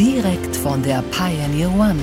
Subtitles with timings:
[0.00, 2.00] Direkt von der Pioneer One.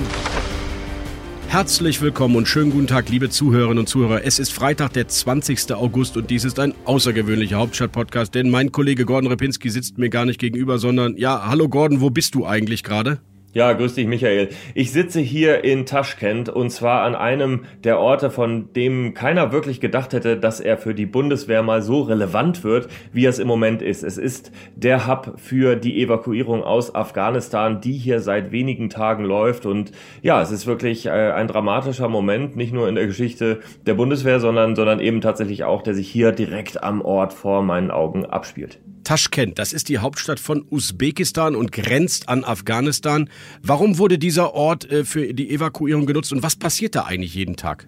[1.47, 4.23] Herzlich willkommen und schönen guten Tag, liebe Zuhörerinnen und Zuhörer.
[4.23, 5.73] Es ist Freitag, der 20.
[5.73, 10.27] August und dies ist ein außergewöhnlicher Hauptstadt-Podcast, denn mein Kollege Gordon Repinski sitzt mir gar
[10.27, 13.19] nicht gegenüber, sondern ja, hallo Gordon, wo bist du eigentlich gerade?
[13.53, 14.49] Ja, grüß dich, Michael.
[14.75, 19.79] Ich sitze hier in Taschkent und zwar an einem der Orte, von dem keiner wirklich
[19.79, 23.81] gedacht hätte, dass er für die Bundeswehr mal so relevant wird, wie es im Moment
[23.81, 24.03] ist.
[24.03, 29.65] Es ist der Hub für die Evakuierung aus Afghanistan, die hier seit wenigen Tagen läuft.
[29.65, 33.93] Und ja, es ist wirklich äh, ein dramatischer Moment, nicht nur in der Geschichte der
[33.93, 38.25] Bundeswehr, sondern, sondern eben tatsächlich auch, der sich hier direkt am Ort vor meinen Augen
[38.25, 38.79] abspielt.
[39.07, 43.29] Taschkent, das ist die Hauptstadt von Usbekistan und grenzt an Afghanistan.
[43.61, 47.55] Warum wurde dieser Ort äh, für die Evakuierung genutzt und was passiert da eigentlich jeden
[47.55, 47.87] Tag?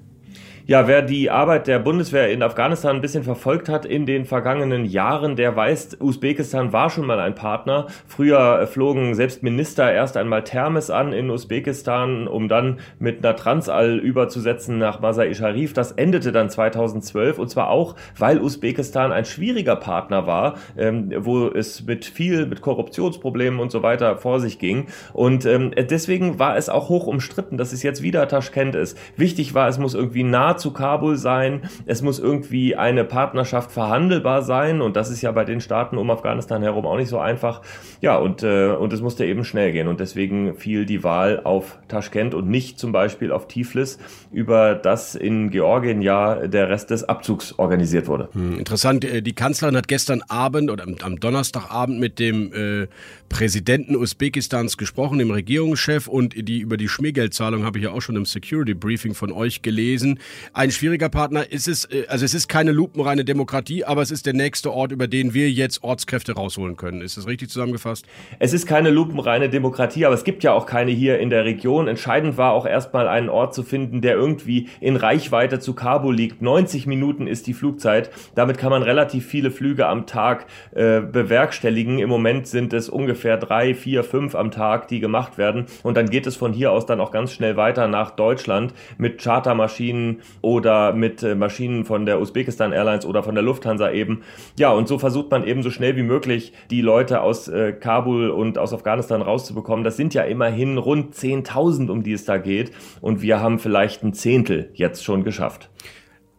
[0.70, 4.86] Ja, wer die Arbeit der Bundeswehr in Afghanistan ein bisschen verfolgt hat in den vergangenen
[4.86, 7.88] Jahren, der weiß, Usbekistan war schon mal ein Partner.
[8.06, 13.98] Früher flogen selbst Minister erst einmal Thermes an in Usbekistan, um dann mit einer Transall
[13.98, 15.74] überzusetzen nach Masai Sharif.
[15.74, 21.48] Das endete dann 2012 und zwar auch, weil Usbekistan ein schwieriger Partner war, ähm, wo
[21.48, 24.86] es mit viel, mit Korruptionsproblemen und so weiter vor sich ging.
[25.14, 28.96] Und ähm, deswegen war es auch hoch umstritten, dass es jetzt wieder Taschkent ist.
[29.18, 31.62] Wichtig war, es muss irgendwie nah zu Kabul sein.
[31.86, 36.10] Es muss irgendwie eine Partnerschaft verhandelbar sein und das ist ja bei den Staaten um
[36.12, 37.62] Afghanistan herum auch nicht so einfach.
[38.02, 41.80] Ja, und, äh, und es musste eben schnell gehen und deswegen fiel die Wahl auf
[41.88, 43.98] Taschkent und nicht zum Beispiel auf Tiflis,
[44.32, 48.30] über das in Georgien ja der Rest des Abzugs organisiert wurde.
[48.34, 52.88] Hm, interessant, äh, die Kanzlerin hat gestern Abend oder am Donnerstagabend mit dem äh,
[53.30, 58.16] Präsidenten Usbekistans gesprochen, dem Regierungschef und die über die Schmiergeldzahlung habe ich ja auch schon
[58.16, 60.20] im Security Briefing von euch gelesen
[60.54, 61.52] ein schwieriger Partner.
[61.52, 64.92] Ist es, äh, also es ist keine lupenreine Demokratie, aber es ist der nächste Ort,
[64.92, 67.02] über den wir jetzt Ortskräfte rausholen können.
[67.02, 68.06] Ist das richtig zusammengefasst?
[68.40, 71.88] Es ist keine lupenreine Demokratie, aber es gibt ja auch keine hier in der Region.
[71.88, 76.42] Entscheidend war auch erstmal einen Ort zu finden, der irgendwie in Reichweite zu Kabul liegt.
[76.42, 78.10] 90 Minuten ist die Flugzeit.
[78.36, 82.00] Damit kann man relativ viele Flüge am Tag äh, bewerkstelligen.
[82.00, 85.66] Im Moment sind es ungefähr drei, vier, fünf am Tag, die gemacht werden.
[85.84, 89.22] Und dann geht es von hier aus dann auch ganz schnell weiter nach Deutschland mit
[89.22, 94.22] Chartermaschinen oder mit äh, Maschinen von der Usbekistan Airlines oder von der Lufthansa eben.
[94.58, 98.30] Ja, und so versucht man eben so schnell wie möglich die Leute aus äh, Kabul
[98.30, 99.84] und aus Afghanistan rauszubekommen.
[99.84, 102.72] Das sind ja immerhin rund 10.000, um die es da geht.
[103.02, 105.70] Und wir haben vielleicht ein Zehntel jetzt schon geschafft.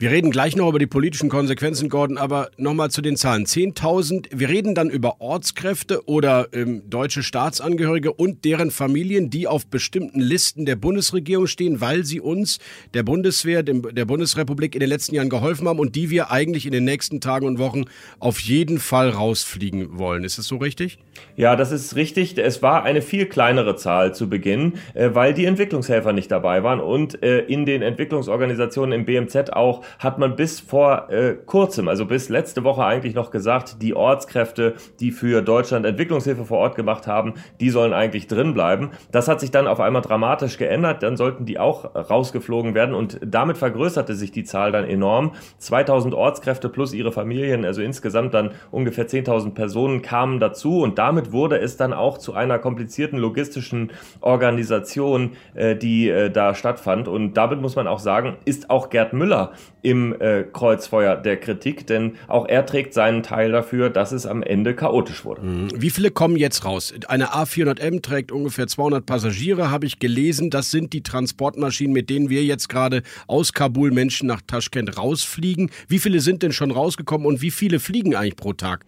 [0.00, 3.44] Wir reden gleich noch über die politischen Konsequenzen, Gordon, aber nochmal zu den Zahlen.
[3.44, 9.66] 10.000, wir reden dann über Ortskräfte oder ähm, deutsche Staatsangehörige und deren Familien, die auf
[9.66, 12.60] bestimmten Listen der Bundesregierung stehen, weil sie uns,
[12.94, 16.65] der Bundeswehr, dem, der Bundesrepublik in den letzten Jahren geholfen haben und die wir eigentlich
[16.65, 17.84] in den nächsten Tagen und Wochen
[18.21, 20.25] auf jeden Fall rausfliegen wollen.
[20.25, 20.99] Ist das so richtig?
[21.37, 22.39] Ja, das ist richtig.
[22.39, 26.81] Es war eine viel kleinere Zahl zu Beginn, äh, weil die Entwicklungshelfer nicht dabei waren
[26.81, 32.06] und äh, in den Entwicklungsorganisationen im BMZ auch hat man bis vor äh, kurzem, also
[32.06, 37.06] bis letzte Woche eigentlich noch gesagt, die Ortskräfte, die für Deutschland Entwicklungshilfe vor Ort gemacht
[37.06, 38.91] haben, die sollen eigentlich drin bleiben.
[39.11, 43.19] Das hat sich dann auf einmal dramatisch geändert, dann sollten die auch rausgeflogen werden und
[43.25, 45.33] damit vergrößerte sich die Zahl dann enorm.
[45.59, 51.33] 2000 Ortskräfte plus ihre Familien, also insgesamt dann ungefähr 10.000 Personen kamen dazu und damit
[51.33, 53.91] wurde es dann auch zu einer komplizierten logistischen
[54.21, 59.12] Organisation, äh, die äh, da stattfand und damit muss man auch sagen, ist auch Gerd
[59.12, 59.53] Müller
[59.83, 64.43] im äh, Kreuzfeuer der Kritik, denn auch er trägt seinen Teil dafür, dass es am
[64.43, 65.43] Ende chaotisch wurde.
[65.43, 65.69] Mhm.
[65.75, 66.93] Wie viele kommen jetzt raus?
[67.09, 70.51] Eine A400M trägt ungefähr 200 Passagiere, habe ich gelesen.
[70.51, 75.71] Das sind die Transportmaschinen, mit denen wir jetzt gerade aus Kabul Menschen nach Taschkent rausfliegen.
[75.89, 78.84] Wie viele sind denn schon rausgekommen und wie viele fliegen eigentlich pro Tag?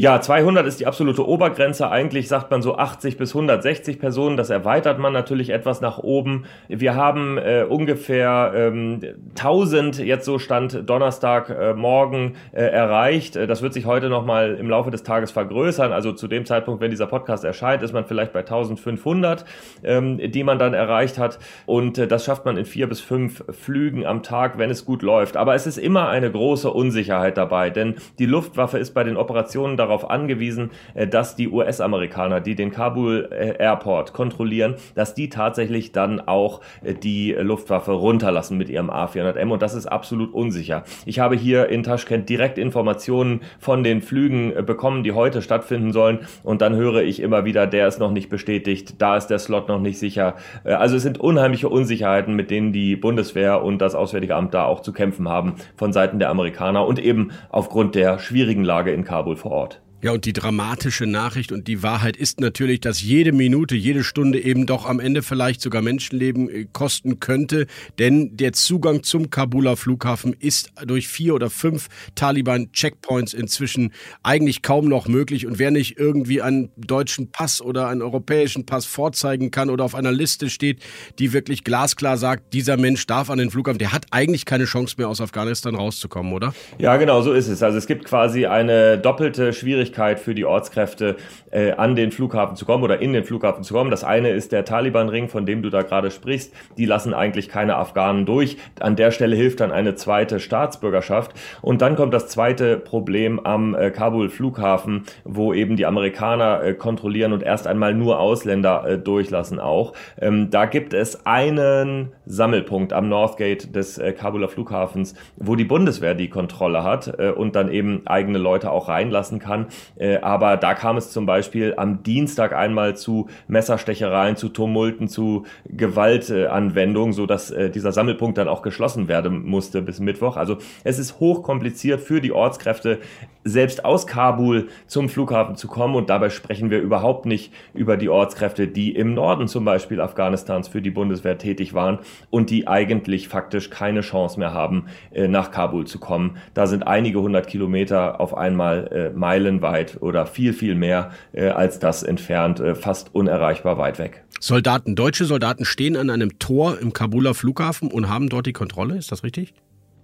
[0.00, 1.90] Ja, 200 ist die absolute Obergrenze.
[1.90, 4.36] Eigentlich sagt man so 80 bis 160 Personen.
[4.36, 6.44] Das erweitert man natürlich etwas nach oben.
[6.68, 9.00] Wir haben äh, ungefähr ähm,
[9.30, 13.34] 1000 jetzt so Stand Donnerstag äh, morgen äh, erreicht.
[13.34, 15.92] Äh, das wird sich heute nochmal im Laufe des Tages vergrößern.
[15.92, 19.44] Also zu dem Zeitpunkt, wenn dieser Podcast erscheint, ist man vielleicht bei 1500,
[19.82, 21.40] ähm, die man dann erreicht hat.
[21.66, 25.02] Und äh, das schafft man in vier bis fünf Flügen am Tag, wenn es gut
[25.02, 25.36] läuft.
[25.36, 29.76] Aber es ist immer eine große Unsicherheit dabei, denn die Luftwaffe ist bei den Operationen
[29.76, 35.92] darauf angewiesen, äh, dass die US-Amerikaner, die den Kabul äh, Airport kontrollieren, dass die tatsächlich
[35.92, 40.84] dann auch äh, die Luftwaffe runterlassen mit ihrem A400M und das ist absolut unsicher.
[41.06, 46.20] Ich habe hier in Taschkent direkt Informationen von den Flügen bekommen, die heute stattfinden sollen
[46.42, 49.68] und dann höre ich immer wieder, der ist noch nicht bestätigt, da ist der Slot
[49.68, 50.34] noch nicht sicher.
[50.64, 54.80] Also es sind unheimliche Unsicherheiten, mit denen die Bundeswehr und das Auswärtige Amt da auch
[54.80, 59.36] zu kämpfen haben von Seiten der Amerikaner und eben aufgrund der schwierigen Lage in Kabul
[59.36, 59.77] vor Ort.
[60.00, 64.40] Ja, und die dramatische Nachricht und die Wahrheit ist natürlich, dass jede Minute, jede Stunde
[64.40, 67.66] eben doch am Ende vielleicht sogar Menschenleben äh, kosten könnte,
[67.98, 73.92] denn der Zugang zum Kabuler Flughafen ist durch vier oder fünf Taliban-Checkpoints inzwischen
[74.22, 78.86] eigentlich kaum noch möglich und wer nicht irgendwie einen deutschen Pass oder einen europäischen Pass
[78.86, 80.78] vorzeigen kann oder auf einer Liste steht,
[81.18, 84.94] die wirklich glasklar sagt, dieser Mensch darf an den Flughafen, der hat eigentlich keine Chance
[84.96, 86.54] mehr aus Afghanistan rauszukommen, oder?
[86.78, 87.64] Ja, genau, so ist es.
[87.64, 91.16] Also es gibt quasi eine doppelte Schwierigkeit Schwierigkeit für die Ortskräfte,
[91.50, 93.90] äh, an den Flughafen zu kommen oder in den Flughafen zu kommen.
[93.90, 96.52] Das eine ist der Taliban-Ring, von dem du da gerade sprichst.
[96.76, 98.58] Die lassen eigentlich keine Afghanen durch.
[98.80, 101.32] An der Stelle hilft dann eine zweite Staatsbürgerschaft.
[101.62, 107.32] Und dann kommt das zweite Problem am äh, Kabul-Flughafen, wo eben die Amerikaner äh, kontrollieren
[107.32, 109.94] und erst einmal nur Ausländer äh, durchlassen auch.
[110.20, 116.14] Ähm, da gibt es einen Sammelpunkt am Northgate des äh, Kabuler Flughafens, wo die Bundeswehr
[116.14, 119.66] die Kontrolle hat äh, und dann eben eigene Leute auch reinlassen kann.
[119.96, 125.44] Äh, aber da kam es zum Beispiel am Dienstag einmal zu Messerstechereien, zu Tumulten, zu
[125.68, 130.36] Gewaltanwendungen, so dass äh, dieser Sammelpunkt dann auch geschlossen werden musste bis Mittwoch.
[130.36, 132.98] Also es ist hochkompliziert für die Ortskräfte,
[133.44, 135.94] selbst aus Kabul zum Flughafen zu kommen.
[135.94, 140.68] Und dabei sprechen wir überhaupt nicht über die Ortskräfte, die im Norden zum Beispiel Afghanistans
[140.68, 141.98] für die Bundeswehr tätig waren
[142.30, 146.36] und die eigentlich faktisch keine Chance mehr haben, äh, nach Kabul zu kommen.
[146.54, 151.78] Da sind einige hundert Kilometer auf einmal Meilen weit oder viel, viel mehr äh, als
[151.78, 154.24] das entfernt, äh, fast unerreichbar weit weg.
[154.40, 158.96] Soldaten, deutsche Soldaten stehen an einem Tor im Kabuler Flughafen und haben dort die Kontrolle,
[158.96, 159.52] ist das richtig?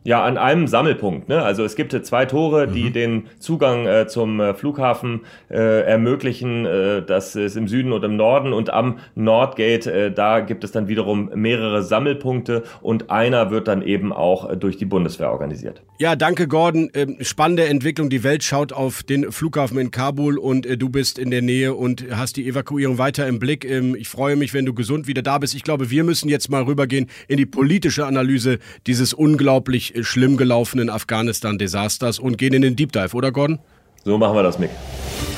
[0.07, 1.31] Ja, an einem Sammelpunkt.
[1.31, 1.43] Ne?
[1.43, 2.93] Also es gibt zwei Tore, die mhm.
[2.93, 6.67] den Zugang äh, zum äh, Flughafen äh, ermöglichen.
[6.67, 8.53] Äh, das ist im Süden und im Norden.
[8.53, 13.81] Und am Nordgate, äh, da gibt es dann wiederum mehrere Sammelpunkte und einer wird dann
[13.81, 15.83] eben auch äh, durch die Bundeswehr organisiert.
[15.99, 16.91] Ja, danke Gordon.
[16.93, 18.11] Ähm, spannende Entwicklung.
[18.11, 21.73] Die Welt schaut auf den Flughafen in Kabul und äh, du bist in der Nähe
[21.73, 23.65] und hast die Evakuierung weiter im Blick.
[23.65, 25.55] Ähm, ich freue mich, wenn du gesund wieder da bist.
[25.55, 30.91] Ich glaube, wir müssen jetzt mal rübergehen in die politische Analyse dieses unglaublich schlimm gelaufenen
[30.91, 33.59] Afghanistan-Desasters und gehen in den Deep Dive, oder Gordon?
[34.05, 34.71] So machen wir das, Mick.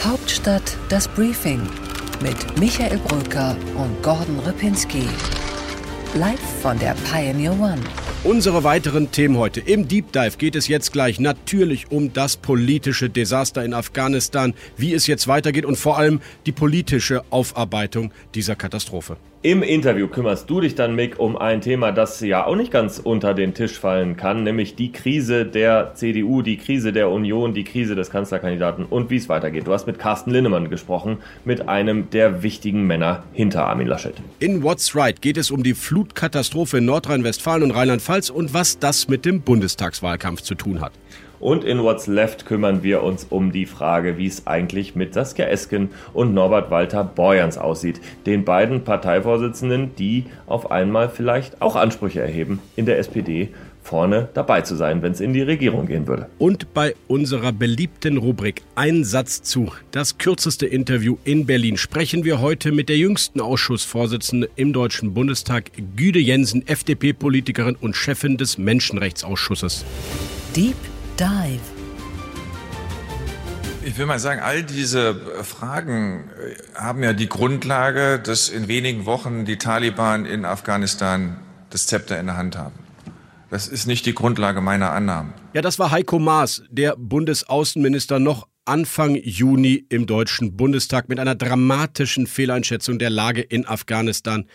[0.02, 1.60] Hauptstadt das Briefing
[2.22, 5.04] mit Michael Brücker und Gordon Ripinski.
[6.14, 7.80] Live von der Pioneer One.
[8.24, 9.60] Unsere weiteren Themen heute.
[9.60, 14.94] Im Deep Dive geht es jetzt gleich natürlich um das politische Desaster in Afghanistan, wie
[14.94, 19.16] es jetzt weitergeht und vor allem die politische Aufarbeitung dieser Katastrophe.
[19.42, 22.98] Im Interview kümmerst du dich dann, Mick, um ein Thema, das ja auch nicht ganz
[22.98, 27.62] unter den Tisch fallen kann, nämlich die Krise der CDU, die Krise der Union, die
[27.62, 29.66] Krise des Kanzlerkandidaten und wie es weitergeht.
[29.66, 34.14] Du hast mit Carsten Linnemann gesprochen, mit einem der wichtigen Männer hinter Armin Laschet.
[34.38, 39.06] In What's Right geht es um die Flutkatastrophe in Nordrhein-Westfalen und Rheinland-Pfalz und was das
[39.06, 40.92] mit dem Bundestagswahlkampf zu tun hat.
[41.40, 45.46] Und in What's Left kümmern wir uns um die Frage, wie es eigentlich mit Saskia
[45.46, 48.00] Esken und Norbert Walter Borjans aussieht.
[48.26, 53.50] Den beiden Parteivorsitzenden, die auf einmal vielleicht auch Ansprüche erheben, in der SPD
[53.86, 56.28] vorne dabei zu sein, wenn es in die Regierung gehen würde.
[56.38, 62.40] Und bei unserer beliebten Rubrik Ein Satz zu, das kürzeste Interview in Berlin, sprechen wir
[62.40, 69.84] heute mit der jüngsten Ausschussvorsitzenden im Deutschen Bundestag, Güde Jensen, FDP-Politikerin und Chefin des Menschenrechtsausschusses.
[70.54, 70.76] Deep
[71.18, 71.60] Dive.
[73.82, 79.06] Ich will mal sagen, all diese Fragen äh, haben ja die Grundlage, dass in wenigen
[79.06, 81.38] Wochen die Taliban in Afghanistan
[81.70, 82.74] das Zepter in der Hand haben.
[83.48, 85.32] Das ist nicht die Grundlage meiner Annahmen.
[85.54, 91.36] Ja, das war Heiko Maas, der Bundesaußenminister, noch Anfang Juni im Deutschen Bundestag mit einer
[91.36, 94.46] dramatischen Fehleinschätzung der Lage in Afghanistan.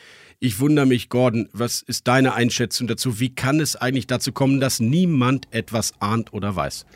[0.43, 3.19] Ich wundere mich, Gordon, was ist deine Einschätzung dazu?
[3.19, 6.87] Wie kann es eigentlich dazu kommen, dass niemand etwas ahnt oder weiß?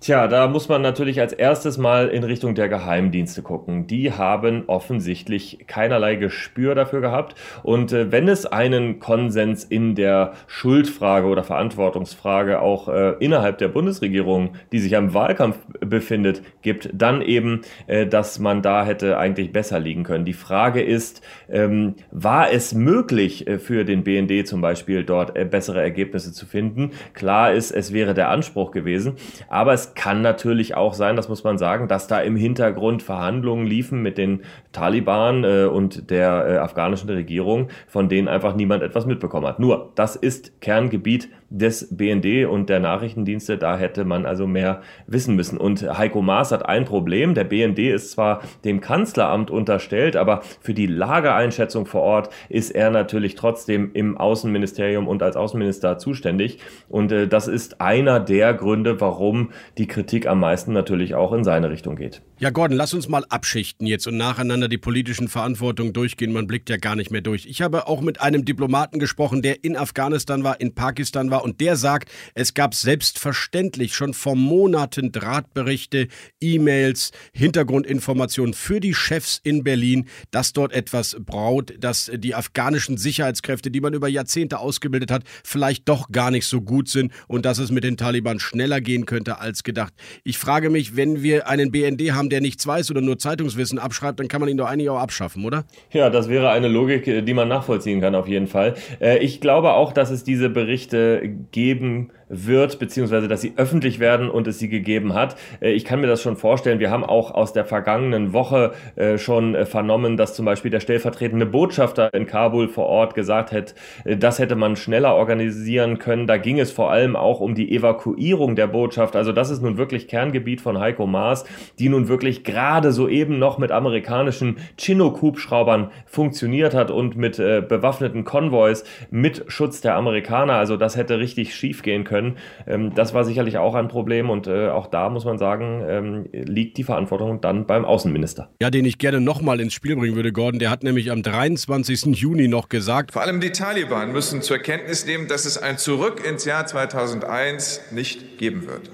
[0.00, 3.88] Tja, da muss man natürlich als erstes mal in Richtung der Geheimdienste gucken.
[3.88, 7.34] Die haben offensichtlich keinerlei Gespür dafür gehabt.
[7.64, 13.66] Und äh, wenn es einen Konsens in der Schuldfrage oder Verantwortungsfrage auch äh, innerhalb der
[13.66, 19.52] Bundesregierung, die sich am Wahlkampf befindet, gibt, dann eben, äh, dass man da hätte eigentlich
[19.52, 20.24] besser liegen können.
[20.24, 25.44] Die Frage ist, ähm, war es möglich äh, für den BND zum Beispiel dort äh,
[25.44, 26.92] bessere Ergebnisse zu finden?
[27.14, 29.16] Klar ist, es wäre der Anspruch gewesen,
[29.48, 33.66] aber es kann natürlich auch sein, das muss man sagen, dass da im Hintergrund Verhandlungen
[33.66, 34.42] liefen mit den
[34.78, 39.58] Taliban äh, und der äh, afghanischen Regierung, von denen einfach niemand etwas mitbekommen hat.
[39.58, 45.34] Nur, das ist Kerngebiet des BND und der Nachrichtendienste, da hätte man also mehr wissen
[45.34, 45.56] müssen.
[45.56, 47.34] Und Heiko Maas hat ein Problem.
[47.34, 52.90] Der BND ist zwar dem Kanzleramt unterstellt, aber für die Lageeinschätzung vor Ort ist er
[52.90, 56.58] natürlich trotzdem im Außenministerium und als Außenminister zuständig.
[56.88, 61.44] Und äh, das ist einer der Gründe, warum die Kritik am meisten natürlich auch in
[61.44, 62.20] seine Richtung geht.
[62.38, 66.32] Ja, Gordon, lass uns mal abschichten jetzt und nacheinander die politischen Verantwortung durchgehen.
[66.32, 67.46] Man blickt ja gar nicht mehr durch.
[67.46, 71.60] Ich habe auch mit einem Diplomaten gesprochen, der in Afghanistan war, in Pakistan war und
[71.60, 76.08] der sagt, es gab selbstverständlich schon vor Monaten Drahtberichte,
[76.40, 83.70] E-Mails, Hintergrundinformationen für die Chefs in Berlin, dass dort etwas braut, dass die afghanischen Sicherheitskräfte,
[83.70, 87.58] die man über Jahrzehnte ausgebildet hat, vielleicht doch gar nicht so gut sind und dass
[87.58, 89.92] es mit den Taliban schneller gehen könnte als gedacht.
[90.24, 94.20] Ich frage mich, wenn wir einen BND haben, der nichts weiß oder nur Zeitungswissen abschreibt,
[94.20, 95.64] dann kann man ihn doch eigentlich auch abschaffen, oder?
[95.92, 98.74] Ja, das wäre eine Logik, äh, die man nachvollziehen kann, auf jeden Fall.
[99.00, 104.30] Äh, ich glaube auch, dass es diese Berichte geben wird, beziehungsweise dass sie öffentlich werden
[104.30, 105.36] und es sie gegeben hat.
[105.60, 106.80] Äh, ich kann mir das schon vorstellen.
[106.80, 108.72] Wir haben auch aus der vergangenen Woche
[109.16, 114.38] schon vernommen, dass zum Beispiel der stellvertretende Botschafter in Kabul vor Ort gesagt hat, das
[114.38, 116.26] hätte man schneller organisieren können.
[116.26, 119.16] Da ging es vor allem auch um die Evakuierung der Botschaft.
[119.16, 121.44] Also das ist nun wirklich Kerngebiet von Heiko Maas,
[121.78, 128.24] die nun wirklich gerade soeben noch mit amerikanischen Chinook-Hubschraubern funktioniert hat und mit äh, bewaffneten
[128.24, 130.54] Konvois mit Schutz der Amerikaner.
[130.54, 132.17] Also das hätte richtig schief gehen können.
[132.66, 136.26] Ähm, das war sicherlich auch ein Problem und äh, auch da muss man sagen, ähm,
[136.32, 138.50] liegt die Verantwortung dann beim Außenminister.
[138.60, 140.58] Ja, den ich gerne nochmal ins Spiel bringen würde, Gordon.
[140.58, 142.16] Der hat nämlich am 23.
[142.16, 143.12] Juni noch gesagt.
[143.12, 147.92] Vor allem die Taliban müssen zur Kenntnis nehmen, dass es ein Zurück ins Jahr 2001
[147.92, 148.90] nicht geben wird.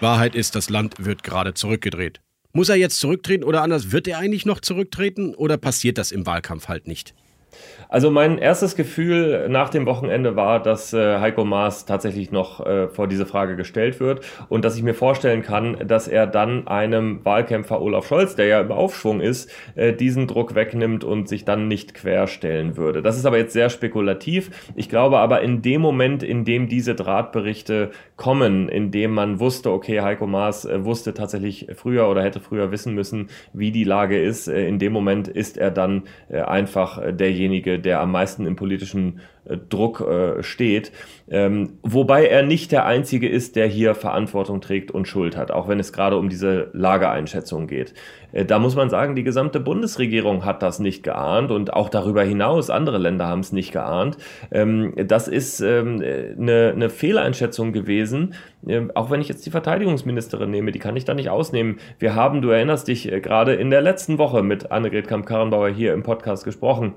[0.00, 2.20] Wahrheit ist, das Land wird gerade zurückgedreht.
[2.52, 6.26] Muss er jetzt zurücktreten oder anders, wird er eigentlich noch zurücktreten oder passiert das im
[6.26, 7.14] Wahlkampf halt nicht?
[7.88, 12.88] Also mein erstes Gefühl nach dem Wochenende war, dass äh, Heiko Maas tatsächlich noch äh,
[12.88, 17.24] vor diese Frage gestellt wird und dass ich mir vorstellen kann, dass er dann einem
[17.24, 21.68] Wahlkämpfer Olaf Scholz, der ja im Aufschwung ist, äh, diesen Druck wegnimmt und sich dann
[21.68, 23.02] nicht querstellen würde.
[23.02, 24.50] Das ist aber jetzt sehr spekulativ.
[24.74, 29.70] Ich glaube aber in dem Moment, in dem diese Drahtberichte kommen, in dem man wusste,
[29.70, 34.20] okay, Heiko Maas äh, wusste tatsächlich früher oder hätte früher wissen müssen, wie die Lage
[34.20, 38.56] ist, äh, in dem Moment ist er dann äh, einfach derjenige, der am meisten im
[38.56, 40.92] politischen äh, Druck äh, steht.
[41.28, 45.68] Ähm, wobei er nicht der Einzige ist, der hier Verantwortung trägt und Schuld hat, auch
[45.68, 47.94] wenn es gerade um diese Lageeinschätzung geht.
[48.32, 52.22] Äh, da muss man sagen, die gesamte Bundesregierung hat das nicht geahnt und auch darüber
[52.22, 54.18] hinaus, andere Länder haben es nicht geahnt.
[54.50, 58.34] Ähm, das ist ähm, eine, Fehleinschätzung gewesen,
[58.94, 61.78] auch wenn ich jetzt die Verteidigungsministerin nehme, die kann ich da nicht ausnehmen.
[61.98, 66.02] Wir haben, du erinnerst dich, gerade in der letzten Woche mit Annegret Kamp-Karrenbauer hier im
[66.02, 66.94] Podcast gesprochen.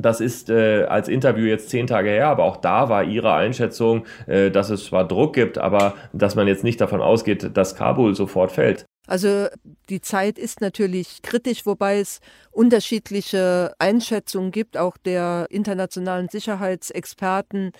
[0.00, 4.06] Das ist äh, als Interview jetzt zehn Tage her, aber auch da war ihre Einschätzung,
[4.26, 8.14] äh, dass es zwar Druck gibt, aber dass man jetzt nicht davon ausgeht, dass Kabul
[8.14, 8.86] sofort fällt.
[9.08, 9.46] Also
[9.88, 12.20] die Zeit ist natürlich kritisch, wobei es
[12.52, 17.72] unterschiedliche Einschätzungen gibt, auch der internationalen Sicherheitsexperten,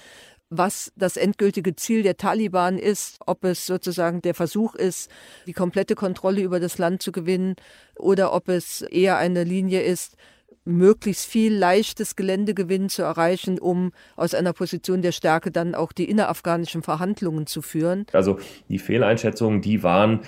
[0.51, 5.11] was das endgültige Ziel der Taliban ist, ob es sozusagen der Versuch ist,
[5.47, 7.55] die komplette Kontrolle über das Land zu gewinnen
[7.97, 10.17] oder ob es eher eine Linie ist,
[10.65, 16.05] möglichst viel leichtes Geländegewinn zu erreichen, um aus einer Position der Stärke dann auch die
[16.05, 18.07] innerafghanischen Verhandlungen zu führen.
[18.13, 18.39] Also
[18.69, 20.21] die Fehleinschätzungen, die waren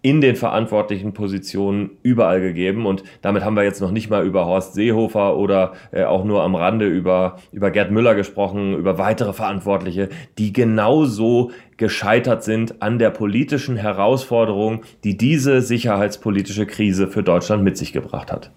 [0.00, 2.86] in den verantwortlichen Positionen überall gegeben.
[2.86, 6.44] Und damit haben wir jetzt noch nicht mal über Horst Seehofer oder äh, auch nur
[6.44, 10.08] am Rande über, über Gerd Müller gesprochen, über weitere Verantwortliche,
[10.38, 17.76] die genauso gescheitert sind an der politischen Herausforderung, die diese sicherheitspolitische Krise für Deutschland mit
[17.76, 18.52] sich gebracht hat.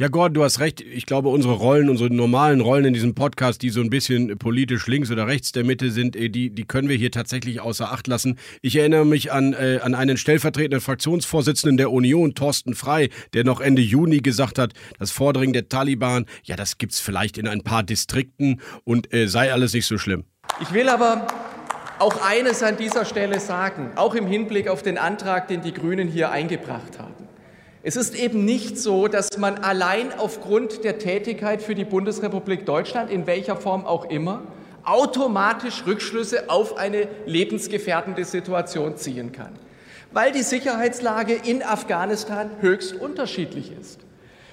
[0.00, 0.80] Ja, Gordon, du hast recht.
[0.80, 4.86] Ich glaube, unsere Rollen, unsere normalen Rollen in diesem Podcast, die so ein bisschen politisch
[4.86, 8.06] links oder rechts der Mitte sind, äh, die, die können wir hier tatsächlich außer Acht
[8.06, 8.38] lassen.
[8.62, 13.60] Ich erinnere mich an, äh, an einen stellvertretenden Fraktionsvorsitzenden der Union, Thorsten Frei, der noch
[13.60, 17.82] Ende Juni gesagt hat, das Vordringen der Taliban, ja, das gibt's vielleicht in ein paar
[17.82, 20.24] Distrikten und äh, sei alles nicht so schlimm.
[20.62, 21.26] Ich will aber
[21.98, 26.08] auch eines an dieser Stelle sagen, auch im Hinblick auf den Antrag, den die Grünen
[26.08, 27.29] hier eingebracht haben.
[27.82, 33.10] Es ist eben nicht so, dass man allein aufgrund der Tätigkeit für die Bundesrepublik Deutschland,
[33.10, 34.42] in welcher Form auch immer,
[34.84, 39.52] automatisch Rückschlüsse auf eine lebensgefährdende Situation ziehen kann,
[40.12, 44.00] weil die Sicherheitslage in Afghanistan höchst unterschiedlich ist.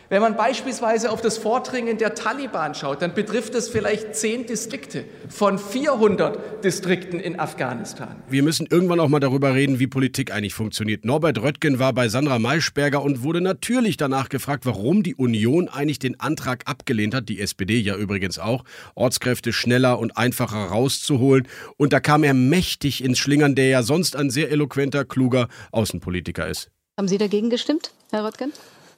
[0.09, 5.03] Wenn man beispielsweise auf das Vordringen der Taliban schaut, dann betrifft es vielleicht zehn Distrikte
[5.27, 8.15] von 400 Distrikten in Afghanistan.
[8.29, 11.03] Wir müssen irgendwann auch mal darüber reden, wie Politik eigentlich funktioniert.
[11.03, 15.99] Norbert Röttgen war bei Sandra Maischberger und wurde natürlich danach gefragt, warum die Union eigentlich
[15.99, 18.63] den Antrag abgelehnt hat, die SPD ja übrigens auch,
[18.95, 21.49] Ortskräfte schneller und einfacher rauszuholen.
[21.75, 26.47] Und da kam er mächtig ins Schlingern, der ja sonst ein sehr eloquenter, kluger Außenpolitiker
[26.47, 26.71] ist.
[26.97, 28.53] Haben Sie dagegen gestimmt, Herr Röttgen?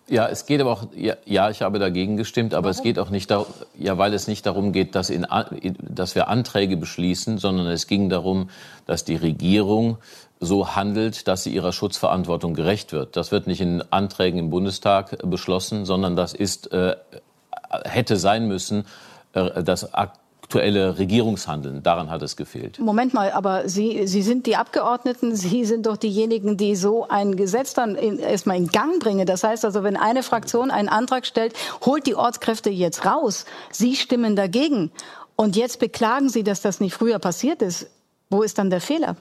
[0.10, 2.78] Ja, es geht aber auch, ja, ja ich habe dagegen gestimmt, aber Warum?
[2.78, 3.48] es geht auch nicht darum,
[3.78, 5.26] ja, weil es nicht darum geht, dass, in,
[5.82, 8.50] dass wir Anträge beschließen, sondern es ging darum,
[8.86, 9.98] dass die Regierung
[10.40, 13.16] so handelt, dass sie ihrer Schutzverantwortung gerecht wird.
[13.16, 16.96] Das wird nicht in Anträgen im Bundestag beschlossen, sondern das ist, äh,
[17.84, 18.86] hätte sein müssen,
[19.34, 19.94] äh, das
[20.50, 21.84] aktuelle Regierungshandeln.
[21.84, 22.80] Daran hat es gefehlt.
[22.80, 27.36] Moment mal, aber Sie, Sie sind die Abgeordneten, Sie sind doch diejenigen, die so ein
[27.36, 29.28] Gesetz dann in, erstmal in Gang bringen.
[29.28, 31.54] Das heißt also, wenn eine Fraktion einen Antrag stellt,
[31.86, 33.46] holt die Ortskräfte jetzt raus.
[33.70, 34.92] Sie stimmen dagegen.
[35.36, 37.86] Und jetzt beklagen Sie, dass das nicht früher passiert ist.
[38.32, 39.18] Wo ist dann der Fehler?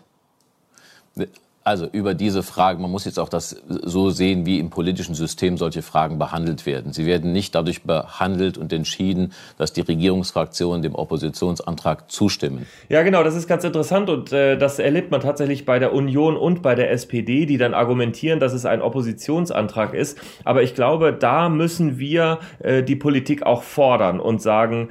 [1.64, 5.58] Also über diese Fragen, man muss jetzt auch das so sehen, wie im politischen System
[5.58, 6.94] solche Fragen behandelt werden.
[6.94, 12.66] Sie werden nicht dadurch behandelt und entschieden, dass die Regierungsfraktionen dem Oppositionsantrag zustimmen.
[12.88, 16.38] Ja, genau, das ist ganz interessant und äh, das erlebt man tatsächlich bei der Union
[16.38, 20.18] und bei der SPD, die dann argumentieren, dass es ein Oppositionsantrag ist.
[20.44, 24.88] Aber ich glaube, da müssen wir äh, die Politik auch fordern und sagen,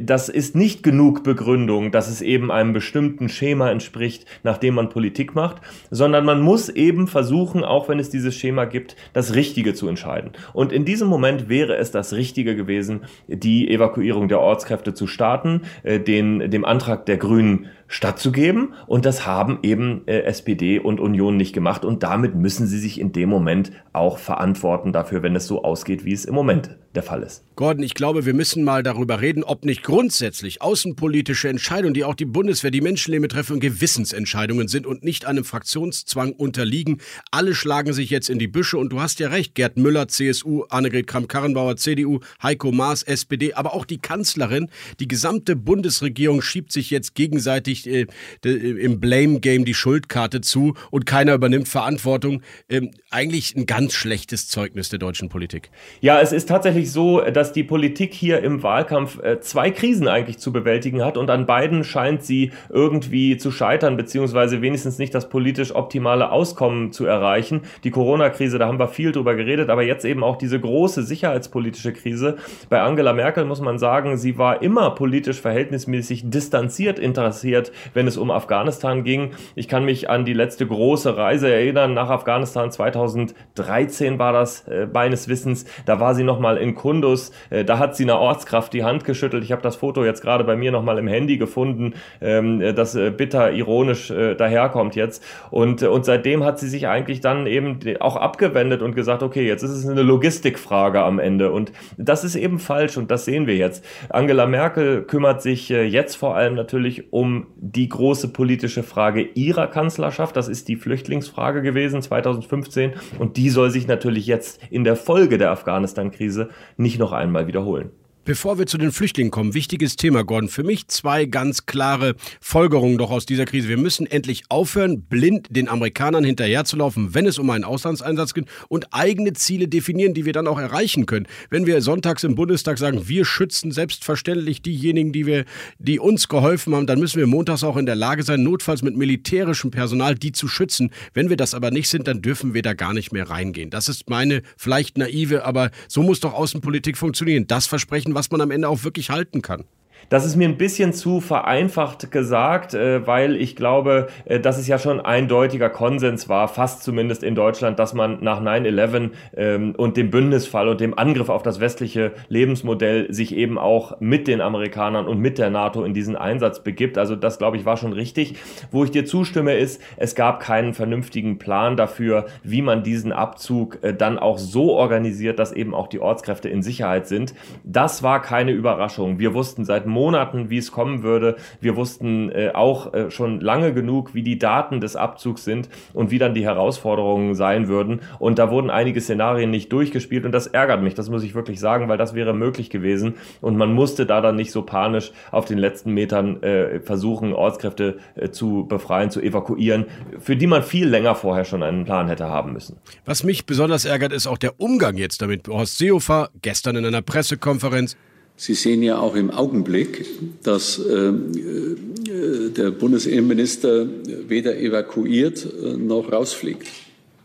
[0.00, 4.88] das ist nicht genug Begründung, dass es eben einem bestimmten Schema entspricht, nach dem man
[4.88, 5.60] Politik macht,
[5.90, 10.32] sondern man muss eben versuchen, auch wenn es dieses Schema gibt, das Richtige zu entscheiden.
[10.54, 15.62] Und in diesem Moment wäre es das Richtige gewesen, die Evakuierung der Ortskräfte zu starten,
[15.82, 18.74] äh, den, dem Antrag der Grünen stattzugeben.
[18.86, 21.84] Und das haben eben äh, SPD und Union nicht gemacht.
[21.84, 26.04] Und damit müssen sie sich in dem Moment auch verantworten dafür, wenn es so ausgeht,
[26.04, 27.44] wie es im Moment der Fall ist.
[27.56, 32.14] Gordon, ich glaube, wir müssen mal darüber reden, ob nicht grundsätzlich außenpolitische Entscheidungen, die auch
[32.14, 37.00] die Bundeswehr, die Menschenleben betreffen, Gewissensentscheidungen sind und nicht einem Fraktionszwang unterliegen.
[37.30, 40.64] Alle schlagen sich jetzt in die Büsche und du hast ja recht, Gerd Müller, CSU,
[40.68, 44.68] Annegret Kramp-Karrenbauer, CDU, Heiko Maas, SPD, aber auch die Kanzlerin,
[45.00, 48.08] die gesamte Bundesregierung schiebt sich jetzt gegenseitig nicht
[48.44, 52.42] äh, im Blame Game die Schuldkarte zu und keiner übernimmt Verantwortung.
[52.68, 55.70] Ähm, eigentlich ein ganz schlechtes Zeugnis der deutschen Politik.
[56.00, 60.38] Ja, es ist tatsächlich so, dass die Politik hier im Wahlkampf äh, zwei Krisen eigentlich
[60.38, 65.28] zu bewältigen hat und an beiden scheint sie irgendwie zu scheitern, beziehungsweise wenigstens nicht das
[65.28, 67.62] politisch optimale Auskommen zu erreichen.
[67.84, 71.92] Die Corona-Krise, da haben wir viel drüber geredet, aber jetzt eben auch diese große sicherheitspolitische
[71.92, 72.36] Krise.
[72.68, 78.16] Bei Angela Merkel muss man sagen, sie war immer politisch verhältnismäßig distanziert interessiert wenn es
[78.16, 79.32] um Afghanistan ging.
[79.54, 82.70] Ich kann mich an die letzte große Reise erinnern nach Afghanistan.
[82.70, 85.64] 2013 war das äh, meines Wissens.
[85.86, 87.32] Da war sie nochmal in Kundus.
[87.50, 89.44] Äh, da hat sie einer Ortskraft die Hand geschüttelt.
[89.44, 92.94] Ich habe das Foto jetzt gerade bei mir nochmal im Handy gefunden, ähm, äh, das
[92.94, 95.24] äh, bitter ironisch äh, daherkommt jetzt.
[95.50, 99.46] Und, äh, und seitdem hat sie sich eigentlich dann eben auch abgewendet und gesagt, okay,
[99.46, 101.52] jetzt ist es eine Logistikfrage am Ende.
[101.52, 103.84] Und das ist eben falsch und das sehen wir jetzt.
[104.08, 109.66] Angela Merkel kümmert sich äh, jetzt vor allem natürlich um die große politische Frage ihrer
[109.66, 110.36] Kanzlerschaft.
[110.36, 115.38] Das ist die Flüchtlingsfrage gewesen 2015 und die soll sich natürlich jetzt in der Folge
[115.38, 117.90] der Afghanistan-Krise nicht noch einmal wiederholen.
[118.28, 120.50] Bevor wir zu den Flüchtlingen kommen, wichtiges Thema, Gordon.
[120.50, 123.68] Für mich zwei ganz klare Folgerungen doch aus dieser Krise.
[123.68, 128.92] Wir müssen endlich aufhören, blind den Amerikanern hinterherzulaufen, wenn es um einen Auslandseinsatz geht und
[128.92, 131.26] eigene Ziele definieren, die wir dann auch erreichen können.
[131.48, 135.46] Wenn wir sonntags im Bundestag sagen, wir schützen selbstverständlich diejenigen, die wir,
[135.78, 138.94] die uns geholfen haben, dann müssen wir montags auch in der Lage sein, notfalls mit
[138.94, 140.90] militärischem Personal die zu schützen.
[141.14, 143.70] Wenn wir das aber nicht sind, dann dürfen wir da gar nicht mehr reingehen.
[143.70, 147.46] Das ist meine vielleicht naive, aber so muss doch Außenpolitik funktionieren.
[147.46, 149.64] Das Versprechen, was man am Ende auch wirklich halten kann.
[150.08, 154.66] Das ist mir ein bisschen zu vereinfacht gesagt, äh, weil ich glaube, äh, dass es
[154.66, 159.96] ja schon eindeutiger Konsens war, fast zumindest in Deutschland, dass man nach 9-11 ähm, und
[159.96, 165.06] dem Bündnisfall und dem Angriff auf das westliche Lebensmodell sich eben auch mit den Amerikanern
[165.06, 166.96] und mit der NATO in diesen Einsatz begibt.
[166.96, 168.36] Also das, glaube ich, war schon richtig.
[168.70, 173.78] Wo ich dir zustimme, ist, es gab keinen vernünftigen Plan dafür, wie man diesen Abzug
[173.82, 177.34] äh, dann auch so organisiert, dass eben auch die Ortskräfte in Sicherheit sind.
[177.64, 179.18] Das war keine Überraschung.
[179.18, 181.36] Wir wussten seit Monaten, wie es kommen würde.
[181.60, 186.10] Wir wussten äh, auch äh, schon lange genug, wie die Daten des Abzugs sind und
[186.10, 188.00] wie dann die Herausforderungen sein würden.
[188.18, 191.60] Und da wurden einige Szenarien nicht durchgespielt und das ärgert mich, das muss ich wirklich
[191.60, 195.44] sagen, weil das wäre möglich gewesen und man musste da dann nicht so panisch auf
[195.44, 199.86] den letzten Metern äh, versuchen, Ortskräfte äh, zu befreien, zu evakuieren,
[200.18, 202.76] für die man viel länger vorher schon einen Plan hätte haben müssen.
[203.04, 205.48] Was mich besonders ärgert, ist auch der Umgang jetzt damit.
[205.48, 207.96] Horst Seehofer gestern in einer Pressekonferenz.
[208.40, 210.06] Sie sehen ja auch im Augenblick,
[210.44, 213.86] dass äh, äh der Bundesinnenminister
[214.28, 216.66] weder evakuiert äh, noch rausfliegt.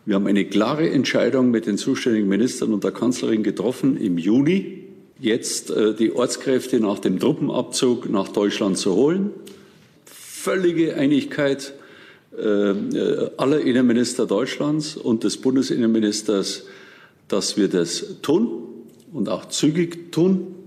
[0.06, 4.86] Wir haben eine klare Entscheidung mit den zuständigen Ministern und der Kanzlerin getroffen im Juni,
[5.20, 9.30] jetzt äh, die Ortskräfte nach dem Truppenabzug nach Deutschland zu holen.
[10.06, 11.76] Völlige Einigkeit
[12.36, 12.74] äh,
[13.38, 16.64] aller Innenminister Deutschlands und des Bundesinnenministers,
[17.28, 18.64] dass wir das tun
[19.14, 20.63] und auch zügig tun.